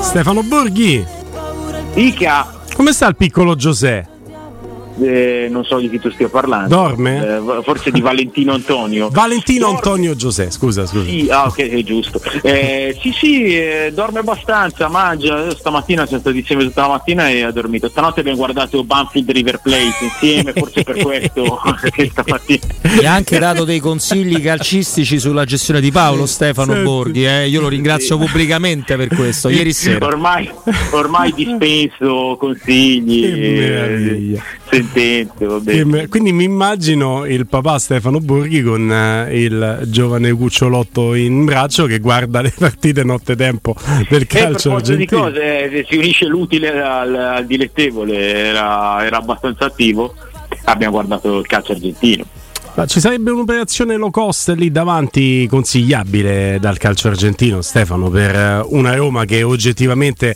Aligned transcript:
Stefano 0.00 0.42
Borghi, 0.42 1.04
Ica, 1.94 2.60
come 2.74 2.92
sta 2.92 3.08
il 3.08 3.16
piccolo 3.16 3.56
Giuseppe? 3.56 4.13
Eh, 5.02 5.48
non 5.50 5.64
so 5.64 5.78
di 5.78 5.88
chi 5.90 5.98
tu 5.98 6.10
stia 6.10 6.28
parlando. 6.28 6.68
Dorme? 6.74 7.36
Eh, 7.36 7.62
forse 7.62 7.90
di 7.90 8.00
Valentino 8.00 8.52
Antonio. 8.52 9.08
Valentino 9.10 9.66
Dorme- 9.66 9.76
Antonio 9.76 10.14
Giuseppe, 10.16 10.50
scusa, 10.50 10.86
scusa. 10.86 11.04
Sì, 11.04 11.28
ah, 11.30 11.46
ok, 11.46 11.58
è 11.58 11.82
giusto. 11.82 12.20
Eh, 12.42 12.96
sì, 13.00 13.12
sì, 13.12 13.44
eh, 13.56 13.92
dorme 13.94 14.20
abbastanza, 14.20 14.88
mangia. 14.88 15.50
Stamattina 15.54 16.06
siamo 16.06 16.20
stati 16.22 16.38
insieme 16.38 16.64
tutta 16.64 16.82
la 16.82 16.88
mattina 16.88 17.28
e 17.28 17.42
ha 17.42 17.50
dormito. 17.50 17.88
Stanotte 17.88 18.20
abbiamo 18.20 18.38
guardato 18.38 18.82
Banfield 18.84 19.30
River 19.30 19.60
Plate 19.60 19.94
insieme, 20.02 20.52
forse 20.52 20.82
per 20.82 20.96
questo 21.02 21.60
che 21.92 22.08
stamattina. 22.10 22.60
Mi 22.98 23.04
ha 23.04 23.12
anche 23.14 23.38
dato 23.38 23.64
dei 23.64 23.80
consigli 23.80 24.40
calcistici 24.42 25.18
sulla 25.18 25.44
gestione 25.44 25.80
di 25.80 25.90
Paolo 25.90 26.26
Stefano 26.26 26.72
Senti. 26.72 26.88
Borghi. 26.88 27.26
eh. 27.26 27.48
Io 27.48 27.60
lo 27.60 27.68
ringrazio 27.68 28.16
pubblicamente 28.18 28.96
per 28.96 29.08
questo. 29.08 29.48
Ieri 29.48 29.72
sera. 29.72 30.06
Ormai, 30.06 30.48
ormai 30.92 31.32
dispenso 31.34 32.36
consigli, 32.38 33.22
Che 33.22 33.36
meraviglia. 33.58 34.42
Sentenze, 34.74 35.44
va 35.46 35.56
Che 35.58 35.62
bene. 35.62 35.84
me- 35.84 36.08
Quindi 36.08 36.32
mi 36.32 36.44
immagino 36.44 37.24
il 37.26 37.46
papà 37.46 37.78
Stefano 37.78 38.18
Borghi 38.20 38.62
con 38.62 38.90
eh, 38.90 39.42
il 39.42 39.80
giovane 39.86 40.32
cucciolotto 40.32 41.14
in 41.14 41.44
braccio 41.44 41.86
che 41.86 41.98
guarda 42.00 42.40
le 42.40 42.52
partite 42.56 43.04
nottetempo 43.04 43.74
del 44.08 44.22
Eh, 44.22 44.26
calcio 44.26 44.70
forza 44.70 44.94
di 44.94 45.02
argentino. 45.02 45.20
cose 45.22 45.70
eh, 45.70 45.86
si 45.88 45.96
unisce 45.96 46.26
l'utile 46.26 46.70
al, 46.80 47.14
al 47.14 47.46
dilettevole, 47.46 48.16
era, 48.48 49.04
era 49.04 49.18
abbastanza 49.18 49.66
attivo. 49.66 50.14
Abbiamo 50.64 50.94
guardato 50.94 51.38
il 51.38 51.46
calcio 51.46 51.72
argentino. 51.72 52.24
Ma 52.76 52.86
ci 52.86 52.98
sarebbe 52.98 53.30
un'operazione 53.30 53.94
low 53.96 54.10
cost 54.10 54.48
lì 54.56 54.72
davanti 54.72 55.46
consigliabile 55.48 56.58
dal 56.60 56.76
calcio 56.76 57.06
argentino, 57.06 57.60
Stefano, 57.62 58.08
per 58.10 58.34
eh, 58.34 58.66
una 58.70 58.96
Roma 58.96 59.24
che 59.26 59.44
oggettivamente 59.44 60.34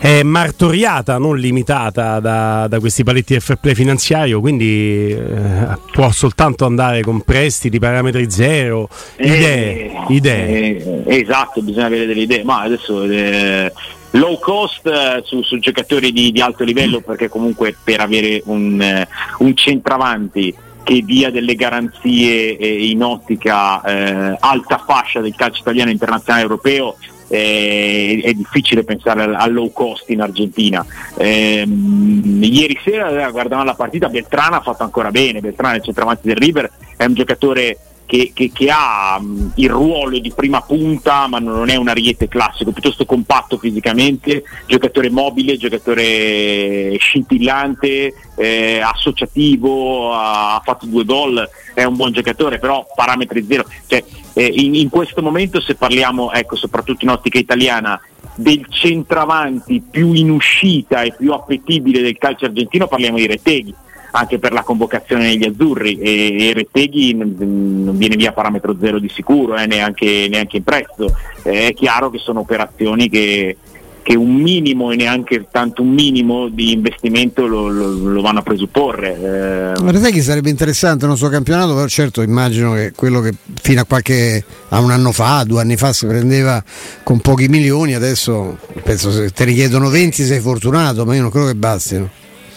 è 0.00 0.22
martoriata, 0.22 1.18
non 1.18 1.36
limitata 1.38 2.20
da, 2.20 2.66
da 2.68 2.78
questi 2.78 3.02
paletti 3.02 3.32
del 3.32 3.42
fair 3.42 3.58
play 3.58 3.74
finanziario, 3.74 4.40
quindi 4.40 5.10
eh, 5.10 5.76
può 5.92 6.10
soltanto 6.10 6.64
andare 6.64 7.02
con 7.02 7.22
prestiti, 7.22 7.78
parametri 7.78 8.30
zero, 8.30 8.88
idee, 9.18 9.90
Eh, 9.90 10.14
idee. 10.14 11.04
eh, 11.04 11.20
esatto, 11.20 11.60
bisogna 11.62 11.86
avere 11.86 12.06
delle 12.06 12.22
idee, 12.22 12.44
ma 12.44 12.60
adesso 12.60 13.02
eh, 13.04 13.72
low 14.12 14.38
cost 14.38 14.86
eh, 14.86 15.22
su, 15.24 15.42
su 15.42 15.58
giocatori 15.58 16.12
di, 16.12 16.30
di 16.30 16.40
alto 16.40 16.64
livello 16.64 17.00
perché 17.00 17.28
comunque 17.28 17.76
per 17.82 18.00
avere 18.00 18.40
un, 18.46 18.80
eh, 18.80 19.06
un 19.38 19.56
centravanti 19.56 20.54
che 20.84 21.02
dia 21.04 21.30
delle 21.30 21.54
garanzie 21.54 22.56
eh, 22.56 22.86
in 22.88 23.02
ottica 23.02 23.82
eh, 23.82 24.36
alta 24.40 24.82
fascia 24.86 25.20
del 25.20 25.34
calcio 25.36 25.60
italiano 25.60 25.90
internazionale 25.90 26.44
europeo 26.44 26.96
eh, 27.28 28.20
è 28.24 28.32
difficile 28.32 28.84
pensare 28.84 29.22
al, 29.22 29.34
al 29.34 29.52
low 29.52 29.72
cost 29.72 30.08
in 30.10 30.20
Argentina. 30.20 30.84
Ehm, 31.16 32.40
ieri 32.42 32.78
sera 32.82 33.26
eh, 33.26 33.30
guardavamo 33.30 33.64
la 33.64 33.74
partita, 33.74 34.08
Beltrana 34.08 34.56
ha 34.58 34.62
fatto 34.62 34.82
ancora 34.82 35.10
bene, 35.10 35.40
Beltrana 35.40 35.76
il 35.76 35.82
centravanti 35.82 36.26
del 36.26 36.36
River 36.36 36.70
è 36.96 37.04
un 37.04 37.14
giocatore 37.14 37.78
che, 38.06 38.32
che- 38.34 38.50
che 38.54 38.70
ha 38.70 39.20
mh, 39.20 39.52
il 39.56 39.68
ruolo 39.68 40.18
di 40.18 40.32
prima 40.32 40.62
punta, 40.62 41.26
ma 41.26 41.38
non 41.38 41.68
è 41.68 41.76
un 41.76 41.88
ariete 41.88 42.26
classico, 42.26 42.72
piuttosto 42.72 43.04
compatto 43.04 43.58
fisicamente, 43.58 44.44
giocatore 44.66 45.10
mobile, 45.10 45.58
giocatore 45.58 46.96
scintillante, 46.98 48.14
eh, 48.34 48.80
associativo, 48.80 50.14
ha, 50.14 50.54
ha 50.54 50.60
fatto 50.64 50.86
due 50.86 51.04
gol, 51.04 51.46
è 51.74 51.84
un 51.84 51.96
buon 51.96 52.12
giocatore, 52.12 52.58
però 52.58 52.86
parametri 52.94 53.44
zero. 53.46 53.66
Cioè, 53.86 54.02
eh, 54.38 54.52
in, 54.54 54.76
in 54.76 54.88
questo 54.88 55.20
momento 55.20 55.60
se 55.60 55.74
parliamo, 55.74 56.32
ecco, 56.32 56.54
soprattutto 56.54 57.04
in 57.04 57.10
ottica 57.10 57.38
italiana, 57.38 58.00
del 58.36 58.64
centravanti 58.68 59.82
più 59.90 60.12
in 60.12 60.30
uscita 60.30 61.02
e 61.02 61.12
più 61.16 61.32
appetibile 61.32 62.00
del 62.00 62.16
calcio 62.18 62.44
argentino, 62.44 62.86
parliamo 62.86 63.16
di 63.16 63.26
Retteghi 63.26 63.74
anche 64.10 64.38
per 64.38 64.52
la 64.52 64.62
convocazione 64.62 65.24
negli 65.24 65.44
azzurri 65.44 65.98
e, 65.98 66.48
e 66.48 66.52
Retteghi 66.54 67.14
non, 67.14 67.96
viene 67.96 68.16
via 68.16 68.32
parametro 68.32 68.76
zero 68.80 68.98
di 68.98 69.08
sicuro, 69.08 69.56
eh, 69.56 69.66
neanche, 69.66 70.28
neanche 70.30 70.58
in 70.58 70.62
prezzo. 70.62 71.14
Eh, 71.42 71.68
è 71.68 71.74
chiaro 71.74 72.08
che 72.08 72.18
sono 72.18 72.40
operazioni 72.40 73.08
che, 73.08 73.56
che 74.02 74.16
un 74.16 74.34
minimo 74.34 74.90
e 74.90 74.96
neanche 74.96 75.46
tanto 75.50 75.82
un 75.82 75.90
minimo 75.90 76.48
di 76.48 76.72
investimento 76.72 77.46
lo, 77.46 77.68
lo- 77.68 77.90
lo 77.92 78.20
vanno 78.22 78.38
a 78.40 78.42
presupporre. 78.42 79.74
Eh, 79.76 79.82
Ma 79.82 79.98
sai 79.98 80.12
che 80.12 80.22
sarebbe 80.22 80.50
interessante 80.50 81.04
il 81.04 81.10
nostro 81.10 81.28
campionato, 81.28 81.74
però 81.74 81.86
certo 81.86 82.22
immagino 82.22 82.72
che 82.74 82.92
quello 82.94 83.20
che 83.20 83.34
fino 83.60 83.80
a 83.80 83.84
qualche 83.84 84.42
a 84.70 84.78
un 84.80 84.90
anno 84.90 85.12
fa, 85.12 85.44
due 85.44 85.60
anni 85.60 85.76
fa 85.76 85.92
si 85.92 86.06
prendeva 86.06 86.62
con 87.02 87.20
pochi 87.20 87.48
milioni, 87.48 87.94
adesso 87.94 88.58
penso 88.82 89.10
se 89.10 89.30
te 89.30 89.44
richiedono 89.44 89.88
20 89.88 90.24
sei 90.24 90.40
fortunato, 90.40 91.04
ma 91.04 91.14
io 91.14 91.22
non 91.22 91.30
credo 91.30 91.46
che 91.46 91.54
bastino. 91.54 92.08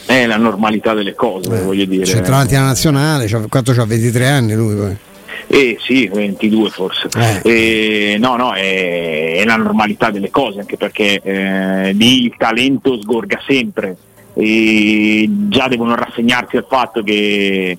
è 0.06 0.26
la 0.26 0.38
normalità 0.38 0.94
delle 0.94 1.14
cose, 1.16 1.62
voglio 1.62 1.86
dire. 1.86 2.06
Centravanti 2.06 2.56
alla 2.56 2.66
nazionale, 2.68 3.28
c'ha- 3.28 3.46
quanto 3.50 3.72
c'ha 3.74 3.86
23 3.86 4.28
anni 4.28 4.54
lui 4.56 4.76
poi. 4.76 4.98
Eh 5.54 5.78
sì, 5.82 6.08
22 6.08 6.70
forse. 6.70 7.10
Eh, 7.44 8.16
no, 8.20 8.38
no, 8.38 8.54
è, 8.54 9.36
è 9.38 9.44
la 9.46 9.58
normalità 9.58 10.10
delle 10.10 10.30
cose, 10.30 10.60
anche 10.62 10.78
perché 10.78 11.20
eh, 11.22 11.92
lì 11.94 12.24
il 12.24 12.34
talento 12.38 12.98
sgorga 13.02 13.42
sempre 13.46 13.98
e 14.34 15.28
già 15.50 15.68
devono 15.68 15.94
rassegnarsi 15.94 16.56
al 16.56 16.66
fatto 16.70 17.04
che, 17.04 17.78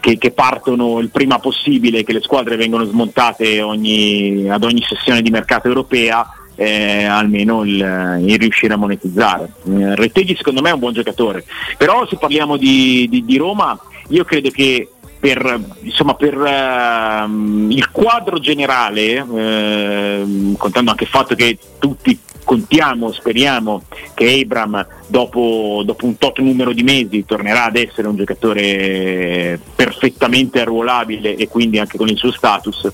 che- 0.00 0.18
che 0.18 0.30
partono 0.32 0.98
il 1.00 1.08
prima 1.08 1.38
possibile, 1.38 2.04
che 2.04 2.12
le 2.12 2.20
squadre 2.20 2.56
vengono 2.56 2.84
smontate 2.84 3.62
ogni- 3.62 4.46
ad 4.50 4.62
ogni 4.62 4.84
sessione 4.86 5.22
di 5.22 5.30
mercato 5.30 5.66
europea. 5.68 6.28
eh, 6.56 7.02
almeno 7.04 7.64
il, 7.64 8.20
il 8.26 8.38
riuscire 8.38 8.74
a 8.74 8.76
monetizzare. 8.76 9.50
Eh, 9.66 9.96
Retteghi 9.96 10.36
secondo 10.36 10.60
me 10.62 10.70
è 10.70 10.72
un 10.72 10.78
buon 10.78 10.92
giocatore, 10.92 11.44
però 11.76 12.06
se 12.06 12.16
parliamo 12.16 12.56
di, 12.56 13.08
di- 13.10 13.24
di 13.24 13.36
Roma 13.38 13.76
io 14.10 14.22
credo 14.22 14.50
che 14.50 14.88
per, 15.24 15.58
insomma, 15.80 16.12
per 16.16 16.34
ehm, 16.34 17.70
il 17.70 17.90
quadro 17.90 18.38
generale, 18.38 19.14
ehm, 19.14 20.54
contando 20.58 20.90
anche 20.90 21.04
il 21.04 21.08
fatto 21.08 21.34
che 21.34 21.56
tutti 21.78 22.18
contiamo, 22.44 23.10
speriamo 23.10 23.84
che 24.12 24.42
Abram 24.42 24.86
dopo, 25.06 25.80
dopo 25.82 26.04
un 26.04 26.18
tot 26.18 26.40
numero 26.40 26.74
di 26.74 26.82
mesi 26.82 27.24
tornerà 27.24 27.64
ad 27.64 27.76
essere 27.76 28.06
un 28.06 28.16
giocatore 28.16 29.58
perfettamente 29.74 30.60
arruolabile 30.60 31.36
e 31.36 31.48
quindi 31.48 31.78
anche 31.78 31.96
con 31.96 32.08
il 32.08 32.18
suo 32.18 32.30
status. 32.30 32.92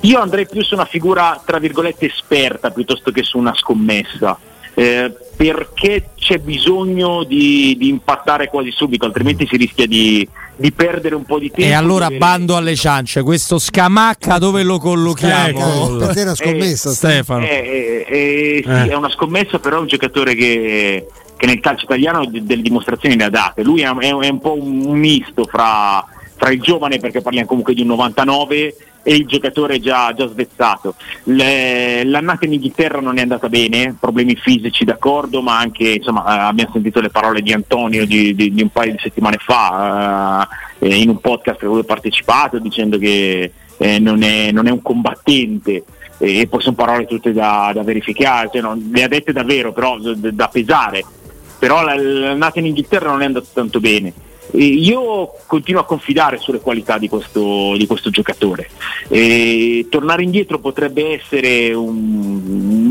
Io 0.00 0.18
andrei 0.18 0.48
più 0.48 0.64
su 0.64 0.74
una 0.74 0.86
figura, 0.86 1.40
tra 1.44 1.60
virgolette, 1.60 2.06
esperta 2.06 2.72
piuttosto 2.72 3.12
che 3.12 3.22
su 3.22 3.38
una 3.38 3.54
scommessa. 3.54 4.36
Eh, 4.74 5.12
perché 5.36 6.10
c'è 6.16 6.38
bisogno 6.38 7.24
di, 7.24 7.76
di, 7.78 7.88
impattare 7.88 8.48
quasi 8.48 8.70
subito, 8.70 9.04
altrimenti 9.04 9.46
si 9.46 9.56
rischia 9.56 9.86
di, 9.86 10.26
di 10.60 10.72
perdere 10.72 11.14
un 11.14 11.24
po' 11.24 11.38
di 11.38 11.50
tempo. 11.50 11.70
E 11.70 11.72
allora 11.72 12.10
bando 12.10 12.54
alle 12.54 12.76
ciance, 12.76 13.22
questo 13.22 13.58
scamacca 13.58 14.36
dove 14.36 14.62
lo 14.62 14.78
collochiamo? 14.78 15.96
Per 15.96 16.12
te 16.12 16.20
è 16.20 16.22
una 16.24 16.34
scommessa, 16.34 16.90
eh, 16.90 16.92
Stefano. 16.92 17.44
Eh, 17.44 18.04
eh, 18.06 18.62
sì, 18.62 18.90
è 18.90 18.94
una 18.94 19.10
scommessa, 19.10 19.58
però 19.58 19.78
è 19.78 19.80
un 19.80 19.86
giocatore 19.86 20.34
che, 20.34 21.06
che 21.36 21.46
nel 21.46 21.60
calcio 21.60 21.84
italiano 21.84 22.26
delle 22.26 22.60
dimostrazioni 22.60 23.16
ne 23.16 23.24
ha 23.24 23.30
date. 23.30 23.62
Lui 23.62 23.80
è, 23.80 23.88
è, 23.88 24.14
è 24.14 24.28
un 24.28 24.40
po' 24.40 24.60
un 24.60 24.98
misto 24.98 25.44
fra, 25.44 26.04
fra 26.36 26.50
il 26.50 26.60
giovane, 26.60 26.98
perché 26.98 27.22
parliamo 27.22 27.46
comunque 27.46 27.72
di 27.72 27.80
un 27.80 27.88
99 27.88 28.74
e 29.02 29.14
il 29.14 29.26
giocatore 29.26 29.80
già, 29.80 30.12
già 30.14 30.26
svezzato. 30.28 30.94
Le, 31.24 32.04
l'annata 32.04 32.44
in 32.44 32.54
Inghilterra 32.54 33.00
non 33.00 33.18
è 33.18 33.22
andata 33.22 33.48
bene, 33.48 33.96
problemi 33.98 34.36
fisici 34.36 34.84
d'accordo, 34.84 35.42
ma 35.42 35.58
anche 35.58 35.88
insomma, 35.88 36.24
eh, 36.24 36.48
abbiamo 36.48 36.72
sentito 36.72 37.00
le 37.00 37.10
parole 37.10 37.40
di 37.42 37.52
Antonio 37.52 38.06
di, 38.06 38.34
di, 38.34 38.52
di 38.52 38.62
un 38.62 38.68
paio 38.68 38.92
di 38.92 38.98
settimane 39.00 39.38
fa 39.38 40.46
eh, 40.78 41.00
in 41.00 41.08
un 41.08 41.20
podcast 41.20 41.62
a 41.62 41.66
cui 41.66 41.78
ho 41.78 41.84
partecipato 41.84 42.58
dicendo 42.58 42.98
che 42.98 43.52
eh, 43.76 43.98
non, 43.98 44.22
è, 44.22 44.50
non, 44.52 44.66
è, 44.66 44.70
un 44.70 44.82
combattente 44.82 45.84
e 46.18 46.46
poi 46.50 46.60
sono 46.60 46.76
parole 46.76 47.06
tutte 47.06 47.32
da, 47.32 47.70
da 47.74 47.82
verificare, 47.82 48.50
cioè, 48.52 48.60
non, 48.60 48.90
le 48.92 49.02
ha 49.02 49.08
dette 49.08 49.32
davvero 49.32 49.72
però 49.72 49.98
da, 49.98 50.30
da 50.30 50.48
pesare, 50.48 51.02
però 51.58 51.82
l'annata 51.82 52.58
in 52.58 52.66
Inghilterra 52.66 53.08
non 53.08 53.22
è 53.22 53.24
andata 53.24 53.46
tanto 53.54 53.80
bene 53.80 54.12
io 54.52 55.32
continuo 55.46 55.82
a 55.82 55.84
confidare 55.84 56.38
sulle 56.38 56.60
qualità 56.60 56.98
di 56.98 57.08
questo, 57.08 57.76
di 57.76 57.86
questo 57.86 58.10
giocatore. 58.10 58.68
E 59.08 59.86
tornare 59.90 60.22
indietro 60.22 60.58
potrebbe 60.58 61.12
essere 61.12 61.72
un 61.72 62.40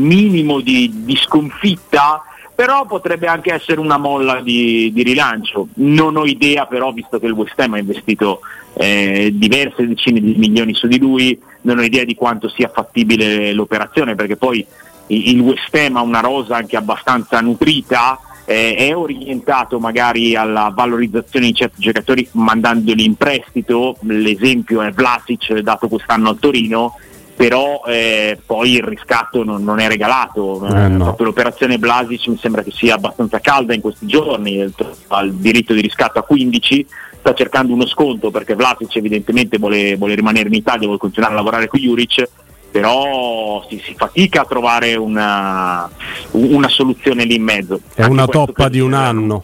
minimo 0.00 0.60
di, 0.60 0.90
di, 1.04 1.16
sconfitta, 1.16 2.22
però 2.54 2.86
potrebbe 2.86 3.26
anche 3.26 3.52
essere 3.52 3.80
una 3.80 3.98
molla 3.98 4.40
di, 4.40 4.90
di, 4.92 5.02
rilancio. 5.02 5.68
Non 5.74 6.16
ho 6.16 6.24
idea 6.24 6.66
però, 6.66 6.92
visto 6.92 7.18
che 7.18 7.26
il 7.26 7.32
West 7.32 7.58
Ham 7.58 7.74
ha 7.74 7.78
investito 7.78 8.40
eh, 8.74 9.30
diverse 9.32 9.86
decine 9.86 10.20
di 10.20 10.34
milioni 10.36 10.74
su 10.74 10.86
di 10.86 10.98
lui, 10.98 11.38
non 11.62 11.78
ho 11.78 11.82
idea 11.82 12.04
di 12.04 12.14
quanto 12.14 12.48
sia 12.48 12.70
fattibile 12.72 13.52
l'operazione, 13.52 14.14
perché 14.14 14.36
poi 14.36 14.64
il 15.08 15.40
West 15.40 15.74
Ham 15.74 15.96
ha 15.96 16.02
una 16.02 16.20
rosa 16.20 16.56
anche 16.56 16.76
abbastanza 16.76 17.40
nutrita 17.40 18.20
eh, 18.50 18.74
è 18.74 18.96
orientato 18.96 19.78
magari 19.78 20.34
alla 20.34 20.72
valorizzazione 20.74 21.46
di 21.46 21.54
certi 21.54 21.80
giocatori 21.82 22.28
mandandoli 22.32 23.04
in 23.04 23.14
prestito, 23.14 23.96
l'esempio 24.00 24.82
è 24.82 24.90
Vlasic 24.90 25.56
dato 25.60 25.86
quest'anno 25.86 26.30
al 26.30 26.38
Torino, 26.40 26.96
però 27.36 27.82
eh, 27.86 28.36
poi 28.44 28.72
il 28.72 28.82
riscatto 28.82 29.44
non, 29.44 29.62
non 29.62 29.78
è 29.78 29.86
regalato, 29.86 30.66
eh, 30.66 30.88
no. 30.88 31.04
proprio 31.04 31.26
l'operazione 31.26 31.78
Vlasic 31.78 32.26
mi 32.26 32.38
sembra 32.38 32.64
che 32.64 32.72
sia 32.72 32.96
abbastanza 32.96 33.38
calda 33.38 33.72
in 33.72 33.80
questi 33.80 34.06
giorni, 34.06 34.68
ha 35.06 35.20
il 35.20 35.34
diritto 35.34 35.72
di 35.72 35.80
riscatto 35.80 36.18
a 36.18 36.24
15, 36.24 36.86
sta 37.20 37.32
cercando 37.34 37.72
uno 37.72 37.86
sconto 37.86 38.32
perché 38.32 38.56
Vlasic 38.56 38.96
evidentemente 38.96 39.58
vuole, 39.58 39.94
vuole 39.94 40.16
rimanere 40.16 40.48
in 40.48 40.54
Italia, 40.54 40.86
vuole 40.86 40.98
continuare 40.98 41.34
a 41.34 41.36
lavorare 41.36 41.68
con 41.68 41.78
Juric 41.78 42.28
però 42.70 43.66
si, 43.68 43.80
si, 43.84 43.94
fatica 43.96 44.42
a 44.42 44.44
trovare 44.44 44.94
una, 44.94 45.90
una, 46.32 46.68
soluzione 46.68 47.24
lì 47.24 47.34
in 47.34 47.42
mezzo. 47.42 47.80
È 47.94 48.02
Anche 48.02 48.12
una 48.12 48.26
toppa 48.26 48.68
di 48.68 48.80
un 48.80 48.92
anno. 48.92 49.42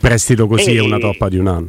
Prestito 0.00 0.46
così 0.46 0.74
e, 0.74 0.78
è 0.78 0.80
una 0.80 0.98
toppa 0.98 1.28
di 1.28 1.38
un 1.38 1.46
anno. 1.46 1.68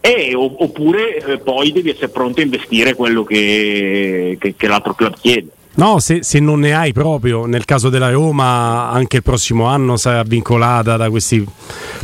E, 0.00 0.34
oppure 0.34 1.16
eh, 1.16 1.38
poi 1.38 1.72
devi 1.72 1.90
essere 1.90 2.08
pronto 2.08 2.40
a 2.40 2.44
investire 2.44 2.94
quello 2.94 3.24
che, 3.24 4.36
che, 4.38 4.54
che 4.56 4.66
l'altro 4.66 4.94
club 4.94 5.14
chiede. 5.20 5.48
No, 5.76 5.98
se, 5.98 6.22
se, 6.22 6.38
non 6.38 6.60
ne 6.60 6.72
hai 6.72 6.92
proprio, 6.92 7.46
nel 7.46 7.64
caso 7.64 7.88
della 7.88 8.10
Roma, 8.10 8.90
anche 8.90 9.16
il 9.16 9.22
prossimo 9.24 9.64
anno 9.64 9.96
sarà 9.96 10.22
vincolata 10.22 10.96
da 10.96 11.10
questi 11.10 11.44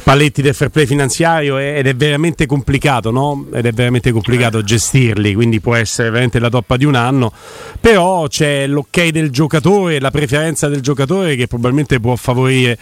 paletti 0.03 0.43
del 0.43 0.55
fair 0.55 0.71
play 0.71 0.87
finanziario 0.87 1.57
ed 1.57 1.87
è 1.87 1.95
veramente 1.95 2.47
complicato, 2.47 3.13
no? 3.13 3.47
Ed 3.53 3.67
è 3.67 3.73
veramente 3.73 4.11
complicato 4.11 4.59
eh. 4.59 4.65
gestirli, 4.65 5.35
quindi 5.35 5.61
può 5.61 5.77
essere 5.77 6.11
veramente 6.11 6.41
la 6.41 6.49
toppa 6.49 6.77
di 6.77 6.85
un 6.85 6.97
anno, 6.97 7.33
però 7.81 8.27
c'è 8.27 8.67
l'ok 8.67 9.09
del 9.11 9.31
giocatore, 9.31 10.01
la 10.01 10.11
preferenza 10.11 10.67
del 10.67 10.81
giocatore 10.81 11.37
che 11.37 11.47
probabilmente 11.47 12.01
può 12.01 12.17
favorire 12.17 12.77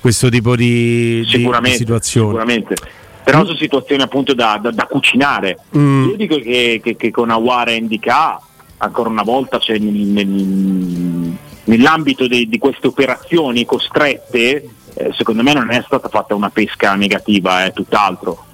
questo 0.00 0.30
tipo 0.30 0.56
di, 0.56 1.22
di, 1.30 1.50
di 1.62 1.70
situazioni. 1.72 2.28
Sicuramente. 2.28 2.74
Però 3.22 3.42
mm. 3.42 3.44
sono 3.44 3.56
situazioni 3.58 4.02
appunto 4.02 4.32
da, 4.32 4.58
da, 4.60 4.70
da 4.70 4.86
cucinare. 4.86 5.58
Mm. 5.76 6.08
Io 6.08 6.16
dico 6.16 6.38
che, 6.38 6.80
che, 6.82 6.96
che 6.96 7.10
con 7.10 7.28
Aware 7.28 7.72
e 7.72 7.76
Indica 7.76 8.40
ancora 8.82 9.08
una 9.08 9.22
volta 9.22 9.58
cioè, 9.58 9.78
nel, 9.78 11.36
nell'ambito 11.64 12.26
di, 12.26 12.48
di, 12.48 12.58
queste 12.58 12.86
operazioni 12.86 13.64
costrette, 13.64 14.68
eh, 14.94 15.12
secondo 15.12 15.42
me 15.42 15.52
non 15.52 15.70
è 15.70 15.82
stata 15.84 16.08
fatta 16.08 16.34
una 16.34 16.50
pesca 16.50 16.94
negativa, 16.94 17.64
è 17.64 17.72
tutt'altro. 17.72 18.46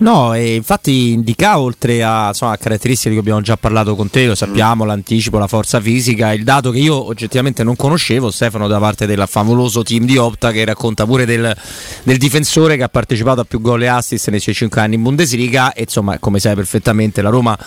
No, 0.00 0.32
e 0.32 0.54
infatti 0.54 1.12
indica 1.12 1.58
oltre 1.58 2.02
a, 2.02 2.28
insomma, 2.28 2.52
a, 2.52 2.56
caratteristiche 2.56 3.10
di 3.10 3.16
cui 3.16 3.24
abbiamo 3.24 3.42
già 3.42 3.58
parlato 3.58 3.94
con 3.94 4.08
te, 4.08 4.26
lo 4.26 4.34
sappiamo, 4.34 4.84
mm. 4.84 4.86
l'anticipo, 4.86 5.36
la 5.36 5.46
forza 5.46 5.78
fisica, 5.78 6.32
il 6.32 6.42
dato 6.42 6.70
che 6.70 6.78
io 6.78 7.06
oggettivamente 7.06 7.62
non 7.62 7.76
conoscevo, 7.76 8.30
Stefano, 8.30 8.66
da 8.66 8.78
parte 8.78 9.04
del 9.04 9.22
favoloso 9.28 9.82
team 9.82 10.06
di 10.06 10.16
Opta 10.16 10.52
che 10.52 10.64
racconta 10.64 11.04
pure 11.04 11.26
del, 11.26 11.54
del 12.02 12.16
difensore 12.16 12.78
che 12.78 12.82
ha 12.82 12.88
partecipato 12.88 13.42
a 13.42 13.44
più 13.44 13.60
gol 13.60 13.82
e 13.82 13.88
assist 13.88 14.30
nei 14.30 14.40
suoi 14.40 14.54
5 14.54 14.80
anni 14.80 14.94
in 14.94 15.02
Bundesliga 15.02 15.74
e 15.74 15.82
insomma, 15.82 16.18
come 16.18 16.38
sai 16.38 16.54
perfettamente, 16.54 17.20
la 17.20 17.30
Roma 17.30 17.58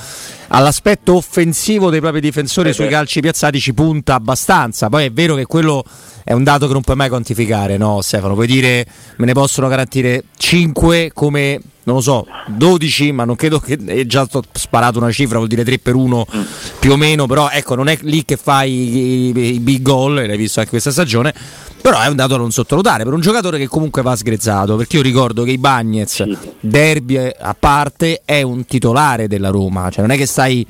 all'aspetto 0.47 1.15
offensivo 1.15 1.91
dei 1.91 2.00
propri 2.00 2.19
difensori 2.19 2.69
eh 2.69 2.74
sui 2.74 2.88
calci 2.88 3.21
piazzati 3.21 3.59
ci 3.59 3.75
punta 3.75 4.15
abbastanza. 4.15 4.89
Poi 4.89 5.06
è 5.06 5.12
vero 5.12 5.36
che 5.36 5.45
quello 5.45 5.83
è 6.24 6.33
un 6.33 6.44
dato 6.44 6.65
che 6.65 6.74
non 6.74 6.81
puoi 6.81 6.95
mai 6.95 7.09
quantificare, 7.09 7.77
no 7.77 8.01
Stefano? 8.01 8.33
Puoi 8.33 8.47
dire 8.47 8.86
me 9.18 9.27
ne 9.27 9.33
possono 9.33 9.68
garantire 9.68 10.24
5 10.36 11.12
come 11.13 11.59
non 11.83 11.95
lo 11.95 12.01
so, 12.01 12.25
12, 12.47 13.12
ma 13.12 13.25
non 13.25 13.35
credo 13.35 13.59
che 13.59 13.77
è 13.85 14.06
già 14.06 14.27
sparato 14.51 15.00
una 15.00 15.12
cifra, 15.12 15.38
vuol 15.38 15.50
dire 15.50 15.63
3 15.63 15.80
per 15.80 15.95
1 15.95 16.27
mm. 16.35 16.41
più 16.80 16.91
o 16.91 16.97
meno, 16.97 17.25
però 17.25 17.50
ecco, 17.50 17.75
non 17.75 17.88
è 17.88 17.97
lì 18.01 18.24
che 18.25 18.38
fai 18.38 18.71
i, 18.71 19.53
i, 19.56 19.59
big 19.59 19.81
goal, 19.81 20.13
l'hai 20.13 20.38
visto 20.38 20.59
anche 20.59 20.71
questa 20.71 20.91
stagione, 20.91 21.33
però 21.81 22.00
è 22.00 22.07
un 22.07 22.15
dato 22.15 22.33
da 22.33 22.38
non 22.38 22.51
sottovalutare 22.51 23.03
per 23.03 23.13
un 23.13 23.19
giocatore 23.19 23.57
che 23.57 23.68
comunque 23.68 24.01
va 24.01 24.15
sgrezzato, 24.15 24.75
perché 24.75 24.97
io 24.97 25.01
ricordo 25.01 25.44
che 25.44 25.51
i 25.51 25.57
Bagnets, 25.57 26.24
derby 26.59 27.18
a 27.18 27.56
parte, 27.57 28.21
è 28.24 28.41
un 28.41 28.65
titolare 28.65 29.27
della 29.27 29.50
Roma, 29.50 29.89
cioè 29.89 30.01
non 30.01 30.12
è 30.12 30.18
che 30.18 30.25
stai 30.25 30.65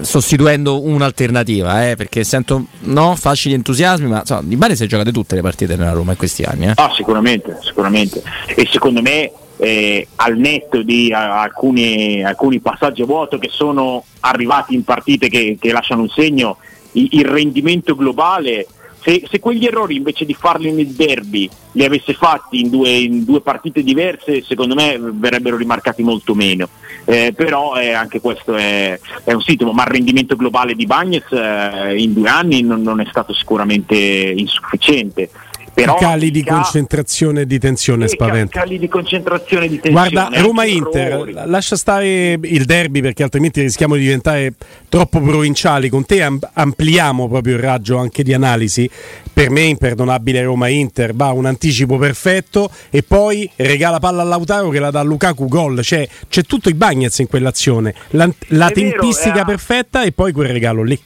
sostituendo 0.00 0.82
un'alternativa, 0.82 1.90
eh, 1.90 1.96
perché 1.96 2.24
sento 2.24 2.66
no, 2.80 3.14
facili 3.16 3.54
entusiasmi, 3.54 4.08
ma 4.08 4.20
insomma, 4.20 4.42
di 4.42 4.56
base 4.56 4.76
si 4.76 4.84
è 4.84 4.86
giocate 4.86 5.12
tutte 5.12 5.34
le 5.34 5.40
partite 5.40 5.76
nella 5.76 5.92
Roma 5.92 6.12
in 6.12 6.18
questi 6.18 6.42
anni. 6.42 6.66
Eh. 6.66 6.72
Ah, 6.74 6.92
sicuramente, 6.94 7.58
sicuramente. 7.62 8.22
E 8.54 8.68
secondo 8.70 9.00
me 9.00 9.30
eh, 9.62 10.08
al 10.16 10.36
netto 10.36 10.82
di 10.82 11.12
a, 11.12 11.40
alcuni, 11.40 12.24
alcuni, 12.24 12.58
passaggi 12.58 13.02
a 13.02 13.06
vuoto 13.06 13.38
che 13.38 13.48
sono 13.48 14.04
arrivati 14.20 14.74
in 14.74 14.82
partite 14.82 15.28
che, 15.28 15.56
che 15.60 15.70
lasciano 15.70 16.02
un 16.02 16.08
segno, 16.08 16.56
il, 16.92 17.06
il 17.12 17.24
rendimento 17.24 17.94
globale 17.94 18.66
se, 19.02 19.22
se, 19.28 19.40
quegli 19.40 19.66
errori 19.66 19.96
invece 19.96 20.24
di 20.24 20.34
farli 20.34 20.70
nel 20.70 20.88
derby 20.88 21.48
li 21.72 21.84
avesse 21.84 22.12
fatti 22.14 22.60
in 22.60 22.70
due, 22.70 22.90
in 22.90 23.24
due 23.24 23.40
partite 23.40 23.82
diverse, 23.82 24.42
secondo 24.42 24.74
me 24.74 24.96
verrebbero 25.00 25.56
rimarcati 25.56 26.02
molto 26.02 26.34
meno. 26.34 26.68
Eh, 27.04 27.32
però 27.34 27.74
eh, 27.74 27.92
anche 27.92 28.20
questo 28.20 28.54
è, 28.54 28.98
è, 29.24 29.32
un 29.32 29.42
sintomo, 29.42 29.72
ma 29.72 29.82
il 29.82 29.90
rendimento 29.90 30.36
globale 30.36 30.74
di 30.74 30.86
Bagnes 30.86 31.32
eh, 31.32 31.96
in 32.00 32.12
due 32.12 32.28
anni 32.28 32.62
non, 32.62 32.82
non, 32.82 33.00
è 33.00 33.06
stato 33.10 33.32
sicuramente 33.32 33.96
insufficiente. 33.96 35.30
Però 35.74 35.96
cali 35.96 36.30
di 36.30 36.44
concentrazione 36.44 37.42
e 37.42 37.46
di 37.46 37.58
tensione 37.58 38.06
spaventa. 38.06 38.60
Cali 38.60 38.78
di 38.78 38.88
concentrazione 38.88 39.64
e 39.64 39.68
di 39.68 39.80
tensione. 39.80 40.10
Guarda, 40.10 40.40
Roma-Inter, 40.40 41.44
lascia 41.46 41.76
stare 41.76 42.38
il 42.40 42.64
derby 42.64 43.00
perché 43.00 43.22
altrimenti 43.22 43.62
rischiamo 43.62 43.94
di 43.94 44.02
diventare 44.02 44.52
troppo 44.88 45.20
provinciali. 45.20 45.88
Con 45.88 46.04
te 46.04 46.22
ampliamo 46.52 47.28
proprio 47.28 47.56
il 47.56 47.62
raggio 47.62 47.96
anche 47.96 48.22
di 48.22 48.34
analisi. 48.34 48.88
Per 49.32 49.48
me 49.50 49.62
imperdonabile 49.62 50.42
Roma-Inter, 50.42 51.14
va 51.14 51.32
un 51.32 51.46
anticipo 51.46 51.96
perfetto 51.96 52.70
e 52.90 53.02
poi 53.02 53.50
regala 53.56 53.98
palla 53.98 54.22
a 54.22 54.24
Lautaro 54.26 54.68
che 54.68 54.78
la 54.78 54.90
dà 54.90 55.00
a 55.00 55.04
Lukaku 55.04 55.48
gol. 55.48 55.82
Cioè, 55.82 56.06
c'è 56.28 56.42
tutto 56.42 56.68
i 56.68 56.74
Bagnets 56.74 57.18
in 57.20 57.28
quell'azione. 57.28 57.94
La, 58.10 58.28
la 58.48 58.70
tempistica 58.70 59.32
vero, 59.32 59.46
perfetta 59.46 60.02
e 60.02 60.12
poi 60.12 60.32
quel 60.32 60.48
regalo 60.48 60.82
lì 60.82 61.00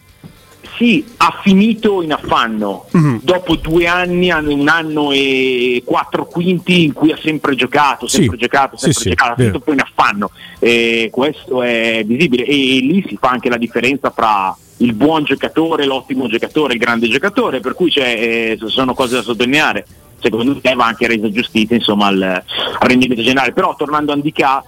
sì, 0.76 1.04
ha 1.16 1.40
finito 1.42 2.02
in 2.02 2.12
affanno 2.12 2.86
mm-hmm. 2.96 3.16
dopo 3.22 3.56
due 3.56 3.86
anni, 3.86 4.30
un 4.30 4.68
anno 4.68 5.10
e 5.12 5.82
quattro 5.84 6.26
quinti 6.26 6.84
in 6.84 6.92
cui 6.92 7.12
ha 7.12 7.18
sempre 7.22 7.54
giocato, 7.54 8.06
sempre 8.06 8.36
sì. 8.36 8.42
giocato, 8.42 8.76
sempre 8.76 9.00
sì, 9.00 9.08
giocato, 9.10 9.32
ha 9.32 9.34
finito 9.36 9.60
poi 9.60 9.74
in 9.74 9.80
affanno. 9.80 10.30
E 10.58 11.08
questo 11.10 11.62
è 11.62 12.02
visibile 12.04 12.44
e, 12.44 12.76
e 12.76 12.80
lì 12.80 13.04
si 13.08 13.16
fa 13.18 13.30
anche 13.30 13.48
la 13.48 13.56
differenza 13.56 14.10
fra 14.10 14.56
il 14.78 14.92
buon 14.92 15.24
giocatore, 15.24 15.86
l'ottimo 15.86 16.28
giocatore, 16.28 16.74
il 16.74 16.78
grande 16.78 17.08
giocatore, 17.08 17.60
per 17.60 17.74
cui 17.74 17.90
eh, 17.94 18.58
sono 18.66 18.94
cose 18.94 19.16
da 19.16 19.22
sottolineare. 19.22 19.86
Secondo 20.18 20.58
me 20.62 20.74
va 20.74 20.86
anche 20.86 21.06
resa 21.06 21.30
giustizia 21.30 21.76
insomma, 21.76 22.06
al, 22.06 22.22
al 22.22 22.88
rendimento 22.88 23.22
generale. 23.22 23.52
Però 23.52 23.74
tornando 23.76 24.12
a 24.12 24.14
Andicà, 24.14 24.64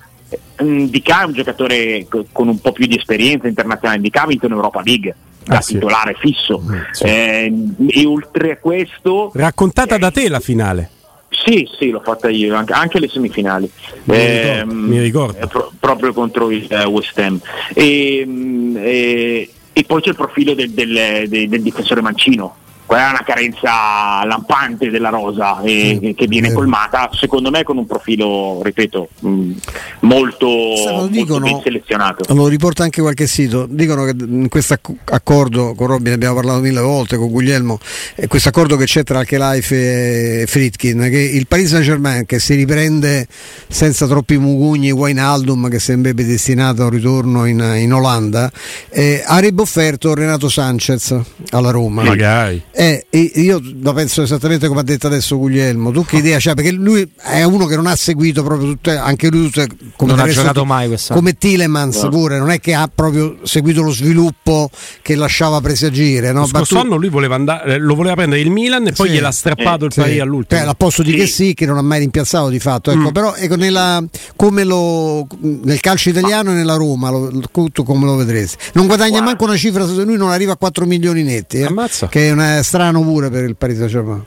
Di 0.63 1.03
Ca 1.03 1.23
è 1.23 1.25
un 1.25 1.33
giocatore 1.33 2.07
co- 2.09 2.27
con 2.33 2.49
un 2.49 2.61
po' 2.61 2.73
più 2.73 2.87
di 2.87 2.97
esperienza 2.97 3.49
internazionale, 3.49 4.01
Di 4.01 4.11
Ca 4.11 4.23
ha 4.23 4.27
vinto 4.27 4.47
in 4.47 4.53
Europa 4.53 4.83
League 4.85 5.15
da 5.49 5.57
Ah, 5.57 5.61
sì. 5.63 5.73
titolare 5.75 6.15
fisso. 6.19 6.61
Mm, 6.61 6.75
sì. 6.93 7.05
Eh, 7.05 7.53
e 7.89 8.07
oltre 8.07 8.53
a 8.53 8.57
questo, 8.59 9.31
Raccontata 9.35 9.97
Eh, 9.97 9.99
da 9.99 10.11
te 10.11 10.29
la 10.29 10.41
finale. 10.41 10.91
sì, 11.31 11.69
sì, 11.79 11.91
l'ho 11.91 12.01
fatta 12.05 12.29
io, 12.29 12.55
anche, 12.55 12.73
anche 12.73 12.99
le 13.01 13.09
semifinali. 13.09 13.71
Mi 14.05 14.15
Ehm, 14.17 14.59
ricordo, 14.61 14.75
mi 14.75 15.01
ricordo. 15.01 15.39
eh, 15.39 15.47
pro- 15.47 15.73
proprio 15.81 16.13
contro 16.13 16.51
il 16.51 16.67
eh, 16.73 16.85
West 16.85 17.19
Ham. 17.19 17.41
E, 17.75 18.25
mm, 18.27 18.77
e- 18.79 19.51
e 19.73 19.85
poi 19.85 20.01
c'è 20.03 20.11
il 20.11 20.17
profilo 20.17 20.55
del, 20.55 20.71
del- 20.71 21.25
del- 21.29 21.49
del 21.49 21.63
difensore 21.63 22.01
mancino. 22.03 22.57
Quella 22.89 23.09
è 23.09 23.11
una 23.11 23.23
carenza 23.23 24.25
lampante 24.25 24.89
della 24.89 25.11
rosa 25.11 25.61
e- 25.61 26.01
Mm, 26.03 26.11
che 26.15 26.27
viene 26.27 26.47
vero. 26.49 26.61
colmata, 26.61 27.11
secondo 27.13 27.51
me, 27.51 27.63
con 27.63 27.77
un 27.77 27.85
profilo, 27.87 28.61
ripeto, 28.63 29.09
mm, 29.27 29.53
molto, 30.01 30.47
molto 30.47 31.07
dicono- 31.09 31.45
ben 31.45 31.61
selezionato. 31.63 32.33
Lo 32.35 32.49
riporta 32.49 32.85
anche 32.85 33.03
qualche 33.03 33.27
sito. 33.27 33.67
Dicono 33.69 34.05
che 34.05 34.15
in 34.19 34.49
questo 34.49 34.73
acc- 34.73 35.11
accordo 35.13 35.75
con 35.75 35.87
Robin 35.89 36.13
abbiamo 36.15 36.37
parlato 36.37 36.61
mille 36.61 36.81
volte, 36.81 37.19
con 37.19 37.29
Guglielmo, 37.29 37.79
e 38.15 38.27
questo 38.27 38.49
accordo 38.49 38.77
che 38.77 38.85
c'è 38.87 39.05
tra 39.05 39.19
Alkelife 39.19 40.41
e 40.43 40.47
Fritkin, 40.47 41.09
che 41.11 41.19
il 41.21 41.47
Paris 41.47 41.69
Saint 41.69 41.85
Germain 41.85 42.25
che 42.25 42.39
si 42.39 42.55
riprende 42.55 43.27
senza 43.69 44.07
troppi 44.07 44.39
mugugni 44.39 44.91
Wijnaldum 44.91 45.69
che 45.69 45.79
sembrerebbe 45.79 46.25
destinato 46.25 46.81
a 46.81 46.85
un 46.87 46.91
ritorno 46.93 47.45
in, 47.45 47.75
in 47.77 47.93
Olanda, 47.93 48.51
eh, 48.89 49.23
avrebbe 49.27 49.61
offerto 49.61 50.15
Renato 50.15 50.49
Sanchez 50.49 51.15
alla 51.51 51.71
Roma. 51.71 52.03
Magari. 52.03 52.63
Eh, 52.81 53.07
e 53.11 53.19
io 53.35 53.61
la 53.83 53.93
penso 53.93 54.23
esattamente 54.23 54.69
come 54.69 54.79
ha 54.79 54.83
detto 54.85 55.09
adesso 55.09 55.37
Guglielmo. 55.37 55.91
Tu 55.91 56.05
che 56.05 56.19
idea 56.19 56.37
c'hai? 56.39 56.55
Perché 56.55 56.71
lui 56.71 57.11
è 57.21 57.43
uno 57.43 57.67
che 57.67 57.75
non 57.75 57.87
ha 57.89 57.97
seguito 57.97 58.45
proprio 58.45 58.69
tutte, 58.69 58.97
anche 58.97 59.29
lui 59.31 59.47
tutte, 59.51 59.67
come 59.97 60.13
Non 60.13 60.21
ha 60.21 60.29
giocato 60.29 60.65
mai 60.65 60.87
quest'anno. 60.87 61.19
Come 61.19 61.37
Tilemans 61.37 62.01
No. 62.05 62.09
pure, 62.11 62.39
non 62.39 62.51
è 62.51 62.61
che 62.61 62.75
ha 62.75 62.89
proprio 62.93 63.39
seguito 63.43 63.83
lo 63.83 63.91
sviluppo 63.91 64.71
che 65.03 65.17
lasciava 65.17 65.61
presagire. 65.61 66.31
No? 66.31 66.43
Lo 66.43 66.47
scorso 66.47 66.75
Ma 66.77 66.81
tu- 66.83 66.87
anno 66.87 66.97
lui 67.01 67.09
voleva 67.09 67.35
andare, 67.35 67.75
eh, 67.75 67.79
lo 67.79 67.97
voleva 67.97 68.15
prendere 68.15 68.41
il 68.43 68.51
Milan 68.51 68.87
e 68.87 68.93
poi 68.93 69.09
Sì. 69.09 69.15
gliel'ha 69.15 69.33
strappato 69.33 69.87
il 69.87 69.93
sì, 69.93 69.99
Paris 70.01 70.21
all'ultimo. 70.21 70.61
cioè, 70.61 70.69
al 70.71 70.77
posto 70.77 71.03
di 71.03 71.11
Sì. 71.11 71.17
che 71.17 71.27
sì, 71.27 71.55
che 71.55 71.67
non 71.67 71.79
ha 71.79 71.83
mai 71.83 71.99
rimpiazzato 71.99 72.49
di 72.49 72.61
fatto. 72.61 72.93
Ecco, 72.93 73.09
Mm. 73.09 73.13
Però 73.13 73.35
ecco, 73.35 73.57
nella, 73.57 74.05
come 74.37 74.63
lo, 74.63 75.27
nel 75.41 75.81
calcio 75.81 76.11
italiano 76.11 76.53
e 76.53 76.55
nella 76.55 76.77
Roma, 76.77 77.11
lo, 77.11 77.29
tu 77.73 77.83
come 77.83 78.05
lo 78.05 78.15
vedresti? 78.15 78.57
Non 78.75 78.87
guadagna 78.87 79.11
Guarda. 79.11 79.27
manco 79.27 79.45
una 79.47 79.57
cifra, 79.57 79.85
se 79.85 80.05
lui 80.05 80.17
non 80.17 80.31
arriva 80.31 80.53
a 80.53 80.57
4 80.57 80.87
milioni 80.87 81.25
netti, 81.25 81.57
eh, 81.57 81.65
Ammazza. 81.65 82.07
che 82.07 82.29
è 82.29 82.31
una- 82.31 82.63
strano 82.69 83.01
pure 83.03 83.31
per 83.31 83.45
il 83.45 83.57
Paris 83.57 83.79
Saint-Germain. 83.79 84.23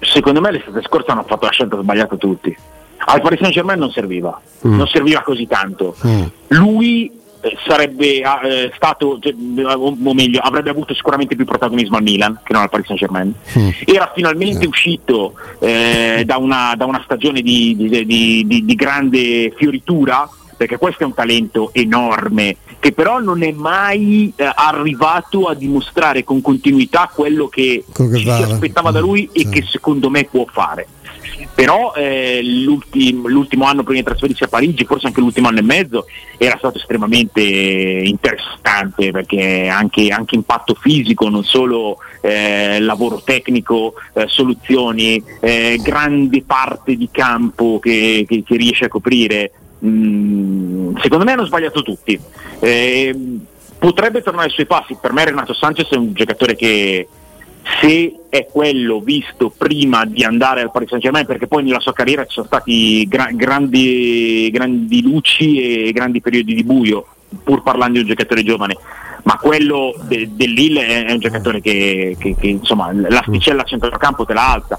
Secondo 0.00 0.40
me 0.42 0.52
l'estate 0.52 0.82
scorsa 0.82 1.12
hanno 1.12 1.24
fatto 1.26 1.46
la 1.46 1.50
scelta 1.50 1.80
sbagliata 1.80 2.16
tutti. 2.16 2.54
Al 2.98 3.20
Paris 3.22 3.38
Saint 3.40 3.54
Germain 3.54 3.78
non 3.78 3.90
serviva, 3.90 4.38
Mm. 4.66 4.76
non 4.76 4.86
serviva 4.88 5.22
così 5.22 5.46
tanto. 5.46 5.96
Mm. 6.06 6.22
Lui 6.48 7.10
eh, 7.40 7.56
sarebbe 7.66 8.20
ah, 8.22 8.40
eh, 8.44 8.72
stato, 8.76 9.18
cioè, 9.20 9.32
o 9.74 9.96
o 10.04 10.14
meglio, 10.14 10.40
avrebbe 10.40 10.70
avuto 10.70 10.92
sicuramente 10.92 11.34
più 11.36 11.44
protagonismo 11.46 11.96
al 11.96 12.02
Milan 12.02 12.38
che 12.44 12.52
non 12.52 12.62
al 12.62 12.68
Paris 12.70 12.86
Saint 12.86 13.00
Germain. 13.00 13.32
Mm. 13.58 13.68
Era 13.86 14.12
finalmente 14.14 14.66
uscito 14.66 15.34
eh, 15.60 16.22
da, 16.26 16.36
una, 16.36 16.74
da 16.76 16.84
una 16.84 17.00
stagione 17.04 17.40
di- 17.40 17.74
di- 17.76 18.44
di- 18.46 18.64
di 18.64 18.74
grande 18.74 19.52
fioritura, 19.56 20.28
perché 20.58 20.76
questo 20.76 21.04
è 21.04 21.06
un 21.06 21.14
talento 21.14 21.70
enorme, 21.72 22.56
che 22.80 22.90
però 22.92 23.20
non 23.20 23.42
è 23.44 23.52
mai 23.52 24.32
eh, 24.34 24.50
arrivato 24.52 25.44
a 25.46 25.54
dimostrare 25.54 26.24
con 26.24 26.40
continuità 26.42 27.08
quello 27.14 27.46
che, 27.46 27.84
Quello 27.94 28.10
che 28.10 28.16
ci 28.18 28.24
si 28.24 28.28
vale. 28.28 28.52
aspettava 28.52 28.90
da 28.90 28.98
lui 29.00 29.28
e 29.32 29.40
Sì. 29.42 29.48
che 29.50 29.64
secondo 29.66 30.10
me 30.10 30.24
può 30.24 30.44
fare. 30.50 30.88
Però 31.54 31.92
eh, 31.94 32.40
l'ultim- 32.42 33.26
l'ultimo 33.28 33.64
anno 33.66 33.82
prima 33.82 33.98
di 34.00 34.04
trasferirsi 34.04 34.44
a 34.44 34.48
Parigi, 34.48 34.84
forse 34.84 35.06
anche 35.06 35.20
l'ultimo 35.20 35.46
anno 35.48 35.58
e 35.58 35.62
mezzo, 35.62 36.06
era 36.36 36.56
stato 36.58 36.78
estremamente 36.78 37.40
interessante 37.40 39.10
perché 39.12 39.68
anche, 39.68 40.08
anche 40.08 40.34
impatto 40.34 40.74
fisico, 40.80 41.28
non 41.28 41.44
solo 41.44 41.98
eh, 42.20 42.78
lavoro 42.80 43.20
tecnico, 43.24 43.94
eh, 44.14 44.24
soluzioni, 44.26 45.22
eh, 45.40 45.78
grande 45.82 46.42
parte 46.42 46.96
di 46.96 47.08
campo 47.12 47.78
che, 47.80 48.24
che- 48.28 48.42
che 48.44 48.56
riesce 48.56 48.86
a 48.86 48.88
coprire. 48.88 49.52
Mm, 49.84 50.96
secondo 50.96 51.24
me 51.24 51.32
hanno 51.32 51.46
sbagliato 51.46 51.82
tutti. 51.82 52.18
Eh, 52.60 53.14
potrebbe 53.78 54.22
tornare 54.22 54.46
ai 54.46 54.52
suoi 54.52 54.66
passi. 54.66 54.96
Per 55.00 55.12
me 55.12 55.24
Renato 55.24 55.52
Sanchez 55.54 55.88
è 55.90 55.96
un 55.96 56.12
giocatore 56.12 56.56
che 56.56 57.08
se 57.80 58.20
è 58.30 58.46
quello 58.46 59.00
visto 59.00 59.52
prima 59.56 60.04
di 60.04 60.24
andare 60.24 60.62
al 60.62 60.70
Paris 60.70 60.88
Saint 60.88 61.02
Germain, 61.02 61.26
perché 61.26 61.46
poi 61.46 61.62
nella 61.64 61.80
sua 61.80 61.92
carriera 61.92 62.24
ci 62.24 62.34
sono 62.34 62.46
stati 62.46 63.06
gra- 63.06 63.30
grandi, 63.32 64.48
grandi 64.50 65.02
luci 65.02 65.86
e 65.86 65.92
grandi 65.92 66.20
periodi 66.20 66.54
di 66.54 66.64
buio, 66.64 67.06
pur 67.44 67.62
parlando 67.62 67.94
di 67.94 68.00
un 68.00 68.06
giocatore 68.06 68.42
giovane, 68.42 68.76
ma 69.24 69.36
quello 69.36 69.94
de- 70.06 70.30
dell'Ille 70.32 70.86
è, 70.86 71.04
è 71.06 71.12
un 71.12 71.18
giocatore 71.18 71.60
che, 71.60 72.16
che- 72.18 72.34
che, 72.38 72.46
insomma 72.46 72.90
l'asticella 72.92 73.62
a 73.62 73.66
centrocampo 73.66 74.24
te 74.24 74.32
la 74.32 74.52
alza. 74.52 74.78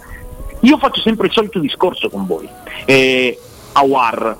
Io 0.61 0.77
faccio 0.77 1.01
sempre 1.01 1.27
il 1.27 1.33
solito 1.33 1.59
discorso 1.59 2.09
con 2.09 2.25
voi. 2.25 2.47
Eh, 2.85 3.37
Awar, 3.73 4.35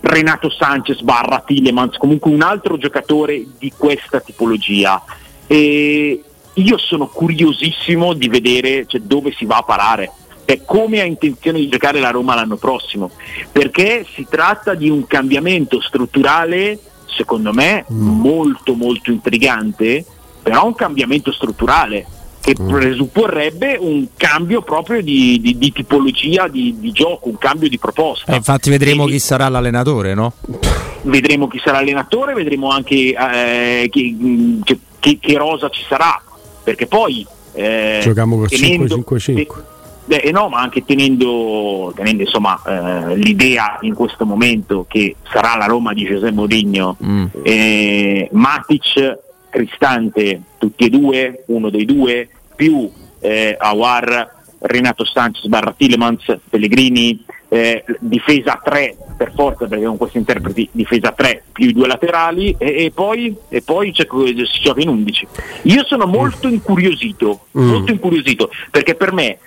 Renato 0.00 0.50
Sanchez 0.50 1.00
barra 1.00 1.42
Tillemans, 1.44 1.96
comunque 1.96 2.30
un 2.30 2.42
altro 2.42 2.78
giocatore 2.78 3.44
di 3.58 3.72
questa 3.76 4.20
tipologia. 4.20 5.02
E 5.46 6.22
io 6.52 6.78
sono 6.78 7.06
curiosissimo 7.06 8.12
di 8.12 8.28
vedere 8.28 8.86
cioè, 8.86 9.00
dove 9.00 9.32
si 9.32 9.44
va 9.44 9.58
a 9.58 9.62
parare 9.62 10.10
e 10.44 10.62
come 10.64 11.00
ha 11.00 11.04
intenzione 11.04 11.58
di 11.58 11.68
giocare 11.68 12.00
la 12.00 12.10
Roma 12.10 12.34
l'anno 12.34 12.56
prossimo, 12.56 13.10
perché 13.52 14.06
si 14.14 14.26
tratta 14.28 14.74
di 14.74 14.88
un 14.88 15.06
cambiamento 15.06 15.80
strutturale, 15.80 16.78
secondo 17.04 17.52
me, 17.52 17.84
molto 17.88 18.74
molto 18.74 19.10
intrigante, 19.10 20.04
però 20.42 20.64
un 20.64 20.74
cambiamento 20.74 21.32
strutturale 21.32 22.06
che 22.40 22.54
presupporrebbe 22.54 23.76
un 23.78 24.06
cambio 24.16 24.62
proprio 24.62 25.02
di, 25.02 25.38
di- 25.40 25.58
di 25.58 25.72
tipologia 25.72 26.48
di, 26.48 26.76
di 26.78 26.92
gioco, 26.92 27.28
un 27.28 27.38
cambio 27.38 27.68
di 27.68 27.78
proposta. 27.78 28.32
Eh, 28.32 28.36
infatti 28.36 28.70
vedremo 28.70 29.06
E- 29.06 29.10
chi 29.10 29.18
sarà 29.18 29.48
l'allenatore, 29.48 30.14
no? 30.14 30.32
vedremo 31.02 31.46
chi 31.48 31.60
sarà 31.62 31.78
allenatore, 31.78 32.34
vedremo 32.34 32.70
anche 32.70 33.14
eh, 33.14 33.88
chi- 33.90 34.12
mh, 34.12 34.62
che, 34.64 34.78
che- 34.98 35.18
che 35.20 35.36
rosa 35.36 35.68
ci 35.68 35.84
sarà, 35.88 36.20
perché 36.64 36.86
poi 36.86 37.26
eh, 37.52 38.00
Giochiamo 38.02 38.36
col 38.38 38.48
tenendo- 38.48 38.96
5-5-5. 38.96 39.34
te- 39.34 39.46
beh, 40.06 40.16
eh 40.16 40.30
no, 40.32 40.48
ma 40.48 40.60
anche 40.60 40.84
tenendo, 40.84 41.92
tenendo, 41.94 42.22
insomma, 42.22 42.60
eh, 42.66 43.16
l'idea 43.16 43.78
in 43.82 43.94
questo 43.94 44.24
momento 44.24 44.86
che 44.88 45.16
sarà 45.30 45.56
la 45.56 45.66
Roma 45.66 45.92
di 45.92 46.04
Giuseppe 46.04 46.32
Mourinho, 46.32 46.96
Mm. 47.04 47.24
eh, 47.42 48.28
Matic, 48.32 49.18
Cristante, 49.62 50.40
tutti 50.56 50.84
e 50.84 50.88
due, 50.88 51.42
uno 51.48 51.68
dei 51.68 51.84
due, 51.84 52.28
più 52.54 52.88
eh, 53.18 53.56
Awar, 53.58 54.36
Renato 54.60 55.04
Sanchez 55.04 55.46
barra 55.46 55.74
Tillemans, 55.76 56.38
Pellegrini, 56.48 57.24
eh, 57.48 57.84
difesa 57.98 58.52
a 58.52 58.60
3 58.62 58.96
per 59.16 59.32
forza 59.34 59.66
perché 59.66 59.84
con 59.84 59.96
questi 59.96 60.18
interpreti 60.18 60.68
difesa 60.70 61.08
a 61.08 61.12
3 61.12 61.42
più 61.50 61.66
i 61.66 61.72
due 61.72 61.88
laterali 61.88 62.54
e, 62.56 62.84
e 62.84 62.90
poi, 62.94 63.34
e 63.48 63.62
poi 63.62 63.90
c'è- 63.90 64.06
si 64.06 64.60
gioca 64.60 64.80
in 64.80 64.88
11. 64.90 65.26
Io 65.62 65.84
sono 65.86 66.06
molto 66.06 66.46
incuriosito, 66.46 67.46
Mm. 67.58 67.68
molto 67.68 67.90
incuriosito 67.90 68.50
perché 68.70 68.94
per 68.94 69.12
me 69.12 69.38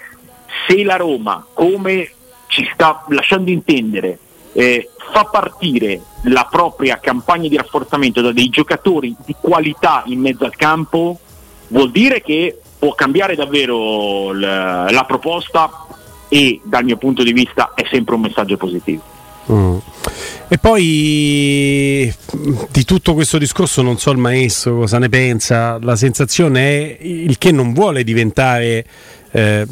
se 0.68 0.84
la 0.84 0.98
Roma, 0.98 1.46
come 1.54 2.10
ci 2.48 2.68
sta 2.74 3.06
lasciando 3.10 3.50
intendere, 3.50 4.18
eh, 4.54 4.90
fa 5.12 5.26
partire 5.26 6.02
la 6.24 6.48
propria 6.50 7.00
campagna 7.00 7.48
di 7.48 7.58
rafforzamento 7.58 8.22
da 8.22 8.32
dei 8.32 8.50
giocatori 8.50 9.16
di 9.26 9.36
qualità 9.40 10.04
in 10.06 10.20
mezzo 10.20 10.46
al 10.46 10.56
campo, 10.56 11.20
vuol 11.68 11.92
dire 11.92 12.22
che 12.22 12.58
può 12.78 12.94
cambiare 12.94 13.36
davvero 13.36 14.32
l- 14.32 14.40
la 14.40 15.04
proposta 15.08 15.70
e 16.28 16.62
dal 16.64 16.84
mio 16.84 16.98
punto 16.98 17.24
di 17.24 17.34
vista 17.34 17.74
è 17.76 17.84
sempre 17.90 18.16
un 18.16 18.22
messaggio 18.22 18.58
positivo. 18.58 19.02
Mm. 19.52 19.78
E 20.48 20.58
poi 20.58 22.14
di 22.70 22.84
tutto 22.86 23.14
questo 23.14 23.38
discorso 23.38 23.82
non 23.82 23.98
so 23.98 24.12
il 24.12 24.18
maestro 24.18 24.78
cosa 24.78 25.00
ne 25.00 25.10
pensa, 25.10 25.80
la 25.82 25.96
sensazione 25.96 26.98
è 26.98 26.98
il 27.02 27.38
che 27.38 27.52
non 27.52 27.74
vuole 27.74 28.04
diventare 28.04 28.86
eh, 29.32 29.66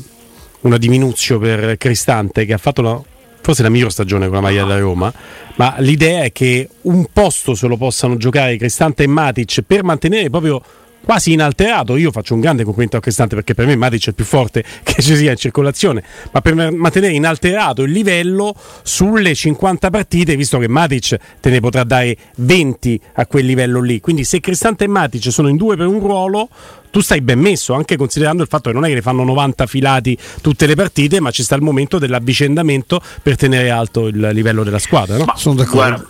una 0.61 0.77
diminuzio 0.77 1.37
per 1.37 1.77
Cristante 1.77 2.45
che 2.45 2.53
ha 2.53 2.57
fatto 2.57 2.81
la- 2.81 3.01
forse 3.41 3.63
la 3.63 3.69
miglior 3.69 3.91
stagione 3.91 4.25
con 4.25 4.35
la 4.35 4.41
maglia 4.41 4.63
della 4.63 4.79
Roma, 4.79 5.11
ma 5.55 5.75
l'idea 5.79 6.23
è 6.23 6.31
che 6.31 6.69
un 6.81 7.07
posto 7.11 7.55
se 7.55 7.67
lo 7.67 7.77
possano 7.77 8.17
giocare 8.17 8.57
Cristante 8.57 9.03
e 9.03 9.07
Matic 9.07 9.61
per 9.61 9.83
mantenere 9.83 10.29
proprio 10.29 10.61
quasi 11.03 11.33
inalterato. 11.33 11.95
Io 11.97 12.11
faccio 12.11 12.33
un 12.33 12.39
grande 12.39 12.63
complimento 12.63 12.97
a 12.97 12.99
Cristante 12.99 13.35
perché 13.35 13.53
per 13.53 13.65
me 13.65 13.75
Matic 13.75 14.05
è 14.05 14.09
il 14.09 14.15
più 14.15 14.25
forte 14.25 14.63
che 14.83 15.01
ci 15.01 15.15
sia 15.15 15.31
in 15.31 15.37
circolazione, 15.37 16.03
ma 16.31 16.41
per 16.41 16.53
mantenere 16.53 17.13
inalterato 17.13 17.83
il 17.83 17.91
livello 17.91 18.53
sulle 18.83 19.33
50 19.33 19.89
partite, 19.89 20.35
visto 20.35 20.57
che 20.59 20.67
Matic 20.67 21.17
te 21.39 21.49
ne 21.49 21.59
potrà 21.59 21.83
dare 21.83 22.15
20 22.37 23.01
a 23.13 23.25
quel 23.25 23.45
livello 23.45 23.81
lì. 23.81 23.99
Quindi 23.99 24.23
se 24.23 24.39
Cristante 24.39 24.85
e 24.85 24.87
Matic 24.87 25.31
sono 25.31 25.47
in 25.47 25.57
due 25.57 25.75
per 25.75 25.87
un 25.87 25.99
ruolo, 25.99 26.49
tu 26.91 27.01
stai 27.01 27.21
ben 27.21 27.39
messo, 27.39 27.73
anche 27.73 27.97
considerando 27.97 28.41
il 28.43 28.47
fatto 28.49 28.69
che 28.69 28.75
non 28.75 28.85
è 28.85 28.87
che 28.87 28.95
ne 28.95 29.01
fanno 29.01 29.23
90 29.23 29.65
filati 29.67 30.17
tutte 30.41 30.65
le 30.65 30.75
partite, 30.75 31.19
ma 31.19 31.31
ci 31.31 31.43
sta 31.43 31.55
il 31.55 31.61
momento 31.61 31.99
dell'avvicendamento 31.99 33.01
per 33.21 33.35
tenere 33.35 33.69
alto 33.69 34.07
il 34.07 34.29
livello 34.33 34.63
della 34.63 34.79
squadra. 34.79 35.17
No? 35.17 35.25
Ma 35.25 35.35
sono 35.35 35.55
d'accordo. 35.55 35.77
Guarda, 35.79 36.07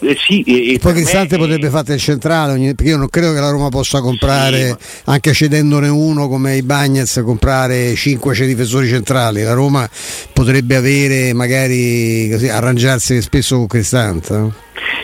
eh, 0.00 0.16
sì, 0.26 0.42
e, 0.42 0.74
e 0.74 0.78
poi 0.78 0.92
Cristante 0.94 1.36
potrebbe 1.36 1.66
è... 1.66 1.70
fare 1.70 1.94
il 1.94 2.00
centrale, 2.00 2.58
perché 2.74 2.90
io 2.90 2.96
non 2.96 3.08
credo 3.08 3.32
che 3.32 3.40
la 3.40 3.50
Roma 3.50 3.68
possa 3.68 4.00
comprare, 4.00 4.66
sì, 4.66 4.86
ma... 5.04 5.12
anche 5.14 5.32
cedendone 5.32 5.88
uno 5.88 6.28
come 6.28 6.56
i 6.56 6.62
Bagnets, 6.62 7.22
comprare 7.24 7.94
5 7.94 8.46
difensori 8.46 8.88
centrali. 8.88 9.42
La 9.42 9.54
Roma 9.54 9.88
potrebbe 10.32 10.76
avere 10.76 11.32
magari 11.32 12.28
così, 12.30 12.48
arrangiarsi 12.48 13.20
spesso 13.20 13.56
con 13.56 13.66
Cristante. 13.66 14.36
No? 14.36 14.54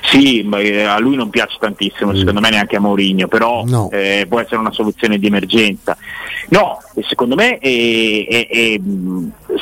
Sì, 0.02 0.48
eh, 0.48 0.82
a 0.82 0.98
lui 0.98 1.16
non 1.16 1.30
piace 1.30 1.56
tantissimo, 1.58 2.12
mm. 2.12 2.16
secondo 2.16 2.40
me 2.40 2.50
neanche 2.50 2.76
a 2.76 2.80
Mourinho, 2.80 3.28
però 3.28 3.64
no. 3.64 3.90
eh, 3.90 4.26
può 4.28 4.40
essere 4.40 4.56
una 4.56 4.72
soluzione 4.72 5.18
di 5.18 5.26
emergenza. 5.26 5.96
No, 6.48 6.78
secondo 7.02 7.34
me 7.34 7.58
eh, 7.58 8.46
eh, 8.50 8.80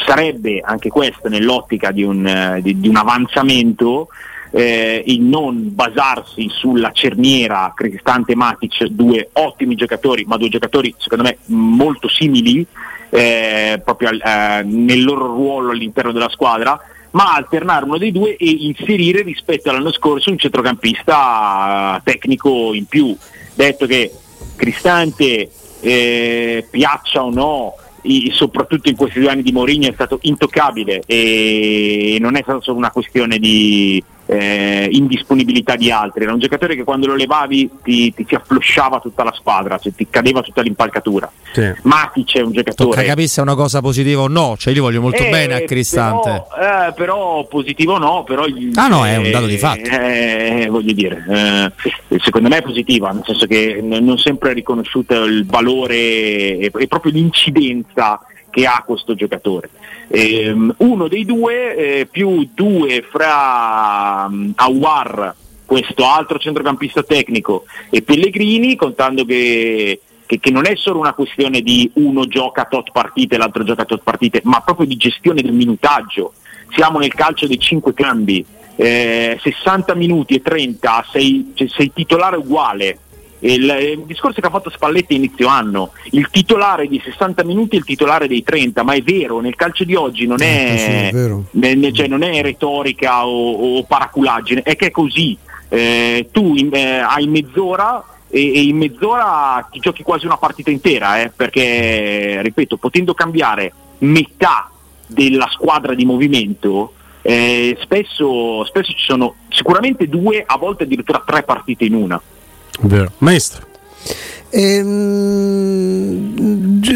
sarebbe 0.06 0.60
anche 0.62 0.90
questo 0.90 1.28
nell'ottica 1.28 1.90
di 1.90 2.02
un, 2.02 2.58
di, 2.62 2.78
di 2.78 2.88
un 2.88 2.96
avanzamento 2.96 4.08
eh, 4.50 5.02
il 5.06 5.20
non 5.20 5.74
basarsi 5.74 6.48
sulla 6.48 6.92
cerniera 6.92 7.72
Cristante 7.74 8.36
Matic, 8.36 8.84
due 8.84 9.30
ottimi 9.32 9.74
giocatori, 9.74 10.24
ma 10.26 10.36
due 10.36 10.48
giocatori 10.48 10.94
secondo 10.96 11.24
me 11.24 11.38
molto 11.46 12.08
simili 12.08 12.64
eh, 13.10 13.80
proprio 13.84 14.10
eh, 14.10 14.62
nel 14.64 15.02
loro 15.02 15.26
ruolo 15.26 15.70
all'interno 15.70 16.12
della 16.12 16.28
squadra, 16.28 16.80
ma 17.14 17.34
alternare 17.34 17.84
uno 17.84 17.98
dei 17.98 18.12
due 18.12 18.36
e 18.36 18.48
inserire 18.48 19.22
rispetto 19.22 19.70
all'anno 19.70 19.92
scorso 19.92 20.30
un 20.30 20.38
centrocampista 20.38 22.00
tecnico 22.04 22.74
in 22.74 22.86
più. 22.86 23.16
Detto 23.54 23.86
che 23.86 24.10
Cristante 24.56 25.50
eh, 25.80 26.66
piaccia 26.70 27.24
o 27.24 27.30
no, 27.30 27.74
soprattutto 28.32 28.88
in 28.88 28.96
questi 28.96 29.20
due 29.20 29.30
anni 29.30 29.42
di 29.42 29.52
Mourinho 29.52 29.88
è 29.88 29.92
stato 29.92 30.18
intoccabile 30.22 31.02
e 31.06 32.18
non 32.20 32.36
è 32.36 32.42
stata 32.42 32.60
solo 32.60 32.78
una 32.78 32.90
questione 32.90 33.38
di 33.38 34.02
eh, 34.26 34.88
indisponibilità 34.90 35.76
di 35.76 35.90
altri, 35.90 36.24
era 36.24 36.32
un 36.32 36.38
giocatore 36.38 36.74
che 36.76 36.84
quando 36.84 37.06
lo 37.06 37.14
levavi 37.14 37.70
ti, 37.82 38.12
ti, 38.14 38.24
ti 38.24 38.34
afflosciava 38.34 39.00
tutta 39.00 39.22
la 39.22 39.32
squadra, 39.32 39.78
cioè 39.78 39.92
ti 39.94 40.06
cadeva 40.08 40.40
tutta 40.42 40.62
l'impalcatura. 40.62 41.30
Sì. 41.52 41.72
Matic 41.82 42.36
è 42.36 42.40
un 42.40 42.52
giocatore. 42.52 42.90
Tocca 42.90 43.04
capire 43.04 43.28
se 43.28 43.40
è 43.40 43.42
una 43.42 43.54
cosa 43.54 43.80
positiva 43.80 44.22
o 44.22 44.28
no, 44.28 44.56
cioè 44.58 44.72
io 44.72 44.82
voglio 44.82 45.00
molto 45.00 45.22
eh, 45.22 45.28
bene 45.28 45.54
a 45.54 45.60
Cristante. 45.62 46.44
Però, 46.48 46.86
eh, 46.88 46.92
però, 46.94 47.46
positivo 47.46 47.98
no, 47.98 48.24
però 48.24 48.44
Ah 48.74 48.88
no, 48.88 49.06
è 49.06 49.16
un 49.16 49.30
dato 49.30 49.46
di 49.46 49.58
fatto. 49.58 49.88
Eh, 49.88 50.66
voglio 50.70 50.92
dire, 50.92 51.72
eh, 52.08 52.18
secondo 52.20 52.48
me 52.48 52.58
è 52.58 52.62
positiva, 52.62 53.10
nel 53.10 53.22
senso 53.24 53.46
che 53.46 53.80
non 53.82 54.18
sempre 54.18 54.50
è 54.50 54.54
riconosciuto 54.54 55.24
il 55.24 55.46
valore 55.46 56.58
e 56.58 56.70
proprio 56.88 57.12
l'incidenza 57.12 58.20
che 58.54 58.66
ha 58.66 58.84
questo 58.86 59.16
giocatore. 59.16 59.68
Eh, 60.06 60.54
uno 60.76 61.08
dei 61.08 61.24
due 61.24 61.76
eh, 61.76 62.06
più 62.06 62.48
due 62.54 63.04
fra 63.10 64.26
um, 64.30 64.52
Awar, 64.54 65.34
questo 65.64 66.06
altro 66.06 66.38
centrocampista 66.38 67.02
tecnico, 67.02 67.64
e 67.90 68.02
Pellegrini, 68.02 68.76
contando 68.76 69.24
che, 69.24 70.00
che, 70.24 70.38
che, 70.38 70.50
non 70.52 70.66
è 70.66 70.76
solo 70.76 71.00
una 71.00 71.14
questione 71.14 71.62
di 71.62 71.90
uno 71.94 72.26
gioca 72.28 72.66
tot 72.66 72.92
partite 72.92 73.34
e 73.34 73.38
l'altro 73.38 73.64
gioca 73.64 73.84
tot 73.84 74.02
partite, 74.04 74.40
ma 74.44 74.60
proprio 74.60 74.86
di 74.86 74.96
gestione 74.96 75.42
del 75.42 75.52
minutaggio. 75.52 76.34
Siamo 76.76 77.00
nel 77.00 77.12
calcio 77.12 77.48
dei 77.48 77.58
cinque 77.58 77.92
cambi. 77.92 78.44
Eh, 78.76 79.38
60 79.40 79.94
minuti 79.94 80.34
e 80.34 80.42
30 80.42 81.06
sei, 81.10 81.54
sei 81.68 81.92
titolare 81.92 82.36
uguale 82.36 82.98
il, 83.52 83.62
il, 83.62 84.02
discorso 84.06 84.40
che 84.40 84.46
ha 84.46 84.50
fatto 84.50 84.70
Spalletti 84.70 85.14
inizio 85.14 85.48
anno, 85.48 85.92
il 86.12 86.28
titolare 86.30 86.86
di 86.86 87.00
60 87.02 87.44
minuti 87.44 87.74
e 87.74 87.78
il 87.78 87.84
titolare 87.84 88.26
dei 88.26 88.42
30, 88.42 88.82
ma 88.82 88.94
è 88.94 89.02
vero, 89.02 89.40
nel 89.40 89.54
calcio 89.54 89.84
di 89.84 89.94
oggi 89.94 90.26
non 90.26 90.40
è, 90.40 91.10
eh, 91.12 91.42
è 91.60 91.74
ne, 91.74 91.92
cioè, 91.92 92.06
non 92.06 92.22
è 92.22 92.40
retorica 92.40 93.26
o, 93.26 93.76
o, 93.76 93.84
paraculaggine, 93.84 94.62
è 94.62 94.76
che 94.76 94.86
è 94.86 94.90
così. 94.90 95.36
Eh, 95.68 96.28
tu 96.30 96.54
in, 96.54 96.70
eh, 96.72 96.98
hai 96.98 97.26
mezz'ora 97.26 98.02
e, 98.30 98.54
e, 98.54 98.62
in 98.62 98.76
mezz'ora 98.76 99.66
ti 99.70 99.78
giochi 99.78 100.02
quasi 100.02 100.24
una 100.24 100.38
partita 100.38 100.70
intera, 100.70 101.20
eh, 101.20 101.30
perché, 101.34 102.40
ripeto, 102.42 102.78
potendo 102.78 103.12
cambiare 103.12 103.72
metà 103.98 104.70
della 105.06 105.48
squadra 105.50 105.94
di 105.94 106.06
movimento, 106.06 106.94
eh, 107.20 107.76
spesso, 107.80 108.64
spesso 108.64 108.92
ci 108.92 109.04
sono 109.04 109.34
sicuramente 109.48 110.08
due, 110.08 110.42
a 110.46 110.56
volte 110.56 110.84
addirittura 110.84 111.22
tre 111.24 111.42
partite 111.42 111.84
in 111.84 111.94
una. 111.94 112.20
Vero. 112.80 113.12
Maestro. 113.18 113.72
Ehm, 114.56 116.22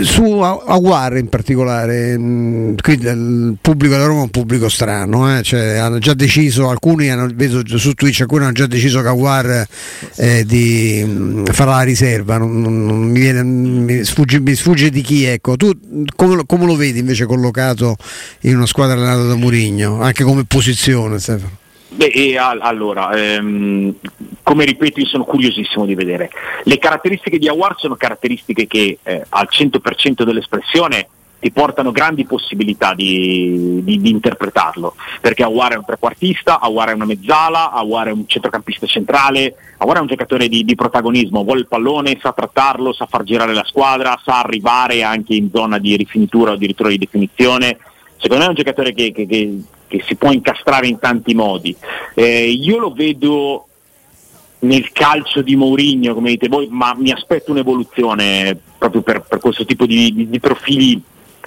su 0.05 0.23
Aguare 0.23 1.19
in 1.19 1.29
particolare, 1.29 2.17
mm, 2.17 2.77
il 2.87 3.57
pubblico 3.61 3.95
della 3.95 4.07
Roma 4.07 4.21
è 4.21 4.23
un 4.23 4.31
pubblico 4.31 4.69
strano, 4.69 5.37
eh? 5.37 5.43
cioè, 5.43 5.75
hanno 5.77 5.99
già 5.99 6.14
deciso, 6.14 6.69
alcuni 6.69 7.11
hanno, 7.11 7.29
vedo 7.35 7.62
su 7.77 7.95
Twitch, 7.95 8.21
alcuni 8.21 8.45
hanno 8.45 8.53
già 8.53 8.69
deciso 8.69 9.03
che 9.03 9.09
Aguar 9.09 9.67
eh, 10.14 10.45
di, 10.47 11.03
mm, 11.05 11.47
farà 11.47 11.73
la 11.73 11.83
riserva, 11.83 12.38
non, 12.38 12.61
non, 12.61 13.11
mi, 13.11 13.19
viene, 13.19 13.43
mi, 13.43 14.05
sfugge, 14.05 14.38
mi, 14.38 14.55
sfugge, 14.55 14.91
di 14.91 15.03
chi, 15.03 15.25
ecco. 15.25 15.57
tu 15.57 15.77
come, 16.14 16.45
come, 16.47 16.64
lo 16.64 16.77
vedi 16.77 17.01
invece 17.01 17.27
collocato 17.27 17.97
in 18.43 18.55
una 18.55 18.67
squadra 18.67 18.95
allenata 18.95 19.25
da 19.25 19.35
Murigno, 19.35 20.01
anche 20.01 20.23
come 20.23 20.45
posizione 20.45 21.19
Stefano? 21.19 21.58
Beh, 21.90 22.37
allora, 22.38 23.11
ehm, 23.12 23.94
come 24.42 24.64
ripeto, 24.66 25.01
io 25.01 25.07
sono 25.07 25.24
curiosissimo 25.24 25.87
di 25.87 25.94
vedere. 25.94 26.31
Le 26.64 26.79
caratteristiche 26.79 27.38
di 27.38 27.48
Awar 27.48 27.77
sono 27.79 27.96
caratteristiche 27.96 28.66
che 28.66 28.98
eh, 29.03 29.24
al 29.31 29.48
100% 29.51 30.22
dell'espressione 30.22 31.09
ti 31.40 31.51
portano 31.51 31.92
grandi 31.92 32.27
possibilità 32.27 32.94
di, 32.94 33.81
di, 33.83 34.01
di, 34.01 34.11
interpretarlo, 34.11 34.96
perché 35.20 35.44
Awar 35.44 35.72
è 35.72 35.77
un 35.77 35.85
trequartista, 35.85 36.61
Awar 36.61 36.90
è 36.90 36.92
una 36.92 37.05
mezzala, 37.05 37.70
Awar 37.70 38.09
è 38.09 38.12
un 38.12 38.27
centrocampista 38.27 38.87
centrale, 38.87 39.55
Awar 39.79 39.98
è 39.98 40.01
un 40.01 40.09
giocatore 40.09 40.48
di, 40.48 40.64
di, 40.64 40.74
protagonismo, 40.74 41.44
vuole 41.44 41.61
il 41.61 41.68
pallone, 41.68 42.18
sa 42.20 42.33
trattarlo, 42.33 42.92
sa 42.92 43.07
far 43.07 43.22
girare 43.22 43.55
la 43.55 43.64
squadra, 43.64 44.20
sa 44.22 44.40
arrivare 44.40 45.05
anche 45.05 45.35
in 45.35 45.48
zona 45.53 45.79
di 45.79 45.96
rifinitura 45.96 46.51
o 46.51 46.55
addirittura 46.55 46.88
di 46.90 46.98
definizione. 46.98 47.79
Secondo 48.16 48.42
me 48.42 48.46
è 48.46 48.48
un 48.48 48.57
giocatore 48.57 48.92
che, 48.92 49.12
che, 49.12 49.27
che 49.27 49.62
che 49.88 50.05
si 50.07 50.14
può 50.14 50.31
incastrare 50.31 50.87
in 50.87 50.98
tanti 50.98 51.35
modi. 51.35 51.74
Eh, 52.14 52.51
io 52.51 52.79
lo 52.79 52.92
vedo 52.92 53.66
nel 54.61 54.90
calcio 54.92 55.42
di 55.42 55.57
Mourinho, 55.57 56.14
come 56.14 56.31
dite 56.31 56.48
voi, 56.48 56.68
ma 56.70 56.94
mi 56.96 57.11
aspetto 57.11 57.51
un'evoluzione 57.51 58.59
proprio 58.79 59.03
per, 59.03 59.22
per 59.22 59.38
questo 59.38 59.64
tipo 59.64 59.87
di, 59.87 60.12
di, 60.12 60.29
di, 60.29 60.40
profili 60.40 61.01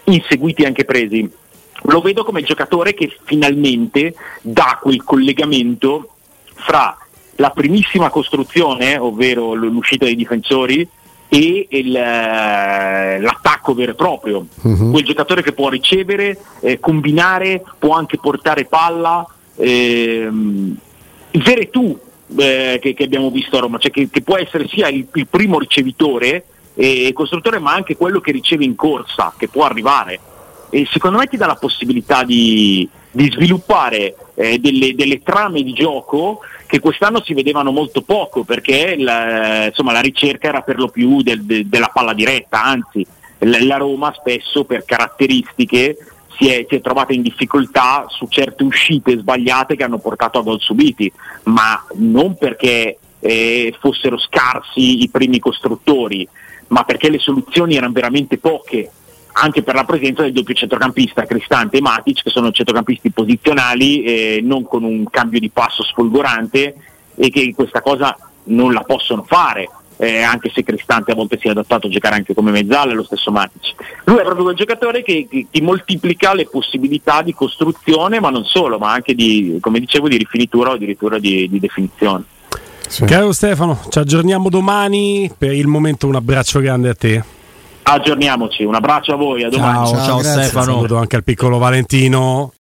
inseguiti 0.05 0.63
e 0.63 0.65
anche 0.65 0.85
presi. 0.85 1.29
Lo 1.83 2.01
vedo 2.01 2.23
come 2.23 2.43
giocatore 2.43 2.93
che 2.93 3.15
finalmente 3.23 4.13
dà 4.41 4.77
quel 4.81 5.03
collegamento 5.03 6.15
fra 6.53 6.95
la 7.35 7.49
primissima 7.49 8.09
costruzione, 8.09 8.97
ovvero 8.97 9.53
l'uscita 9.53 10.05
dei 10.05 10.15
difensori, 10.15 10.87
e 11.33 11.65
il, 11.69 11.95
eh, 11.95 13.21
l'attacco 13.21 13.73
vero 13.73 13.91
e 13.91 13.95
proprio, 13.95 14.45
uh-huh. 14.63 14.91
quel 14.91 15.05
giocatore 15.05 15.41
che 15.41 15.53
può 15.53 15.69
ricevere, 15.69 16.37
eh, 16.59 16.77
combinare, 16.81 17.63
può 17.79 17.95
anche 17.95 18.17
portare 18.17 18.65
palla, 18.65 19.25
ehm, 19.55 20.75
il 21.31 21.41
Veretù 21.41 21.97
eh, 22.35 22.79
che, 22.81 22.93
che, 22.93 23.03
abbiamo 23.05 23.31
visto 23.31 23.55
a 23.55 23.61
Roma, 23.61 23.77
cioè 23.77 23.91
che, 23.91 24.09
che 24.11 24.21
può 24.21 24.35
essere 24.35 24.67
sia 24.67 24.89
il, 24.89 25.07
il 25.13 25.27
primo 25.27 25.57
ricevitore 25.57 26.43
e 26.75 27.11
costruttore 27.13 27.59
ma 27.59 27.73
anche 27.73 27.95
quello 27.95 28.19
che 28.19 28.33
riceve 28.33 28.65
in 28.65 28.75
corsa, 28.75 29.33
che 29.37 29.47
può 29.47 29.63
arrivare. 29.63 30.19
E 30.69 30.85
secondo 30.91 31.17
me 31.17 31.27
ti 31.27 31.37
dà 31.37 31.45
la 31.45 31.55
possibilità 31.55 32.25
di, 32.25 32.87
di 33.09 33.31
sviluppare 33.31 34.15
eh, 34.41 34.57
delle, 34.57 34.95
delle, 34.95 35.21
trame 35.21 35.61
di 35.61 35.71
gioco 35.71 36.39
che 36.65 36.79
quest'anno 36.79 37.21
si 37.21 37.35
vedevano 37.35 37.71
molto 37.71 38.01
poco 38.01 38.43
perché 38.43 38.95
la, 38.97 39.65
insomma, 39.67 39.91
la 39.91 40.01
ricerca 40.01 40.47
era 40.47 40.61
per 40.61 40.79
lo 40.79 40.87
più 40.87 41.21
del, 41.21 41.43
de, 41.43 41.69
della 41.69 41.91
palla 41.93 42.13
diretta, 42.13 42.63
anzi 42.63 43.05
la 43.39 43.77
Roma 43.77 44.11
spesso 44.17 44.63
per 44.63 44.83
caratteristiche 44.83 45.95
si 46.37 46.47
è, 46.47 46.65
si 46.67 46.75
è, 46.75 46.81
trovata 46.81 47.13
in 47.13 47.21
difficoltà 47.21 48.05
su 48.07 48.27
certe 48.27 48.63
uscite 48.63 49.17
sbagliate 49.17 49.75
che 49.75 49.83
hanno 49.83 49.99
portato 49.99 50.39
a 50.39 50.43
gol 50.43 50.59
subiti, 50.59 51.11
ma 51.43 51.83
non 51.95 52.35
perché 52.35 52.97
eh, 53.19 53.75
fossero 53.79 54.17
scarsi 54.17 55.03
i 55.03 55.09
primi 55.09 55.39
costruttori, 55.39 56.27
ma 56.67 56.83
perché 56.83 57.09
le 57.09 57.19
soluzioni 57.19 57.75
erano 57.75 57.93
veramente 57.93 58.39
poche 58.39 58.89
anche 59.33 59.63
per 59.63 59.75
la 59.75 59.83
presenza 59.83 60.23
del 60.23 60.33
doppio 60.33 60.53
centrocampista 60.53 61.25
Cristante 61.25 61.77
e 61.77 61.81
Matic 61.81 62.23
che 62.23 62.29
sono 62.29 62.51
centrocampisti 62.51 63.11
posizionali 63.11 64.03
eh, 64.03 64.39
non 64.43 64.63
con 64.63 64.83
un 64.83 65.05
cambio 65.09 65.39
di 65.39 65.49
passo 65.49 65.83
sfolgorante 65.83 66.75
e 67.15 67.29
che 67.29 67.53
questa 67.55 67.81
cosa 67.81 68.17
non 68.45 68.73
la 68.73 68.81
possono 68.81 69.23
fare 69.23 69.69
eh, 69.97 70.21
anche 70.21 70.51
se 70.53 70.63
Cristante 70.63 71.11
a 71.11 71.15
volte 71.15 71.37
si 71.39 71.47
è 71.47 71.51
adattato 71.51 71.87
a 71.87 71.89
giocare 71.89 72.15
anche 72.15 72.33
come 72.33 72.51
mezzale 72.51 72.93
lo 72.93 73.03
stesso 73.03 73.31
Matic 73.31 73.73
lui 74.05 74.17
è 74.17 74.23
proprio 74.23 74.43
quel 74.43 74.55
giocatore 74.55 75.03
che, 75.03 75.27
che 75.29 75.47
ti 75.49 75.61
moltiplica 75.61 76.33
le 76.33 76.47
possibilità 76.47 77.21
di 77.21 77.33
costruzione 77.33 78.19
ma 78.19 78.29
non 78.29 78.43
solo 78.43 78.77
ma 78.77 78.91
anche 78.91 79.13
di 79.13 79.57
come 79.61 79.79
dicevo 79.79 80.07
di 80.07 80.17
rifinitura 80.17 80.71
o 80.71 80.73
addirittura 80.73 81.19
di, 81.19 81.47
di 81.49 81.59
definizione 81.59 82.23
Sì. 82.87 83.05
Caro 83.05 83.31
Stefano, 83.31 83.79
ci 83.89 83.99
aggiorniamo 83.99 84.49
domani. 84.49 85.31
Per 85.37 85.53
il 85.53 85.67
momento 85.67 86.07
un 86.07 86.15
abbraccio 86.15 86.59
grande 86.59 86.89
a 86.89 86.93
te. 86.93 87.23
Aggiorniamoci, 87.83 88.63
un 88.63 88.75
abbraccio 88.75 89.13
a 89.13 89.15
voi, 89.15 89.43
a 89.43 89.49
domani. 89.49 89.87
Ciao, 89.87 89.95
Ciao, 89.95 90.05
ciao. 90.05 90.19
Stefano. 90.21 90.73
Saluto 90.73 90.97
anche 90.97 91.15
al 91.15 91.23
piccolo 91.23 91.57
Valentino. 91.57 92.49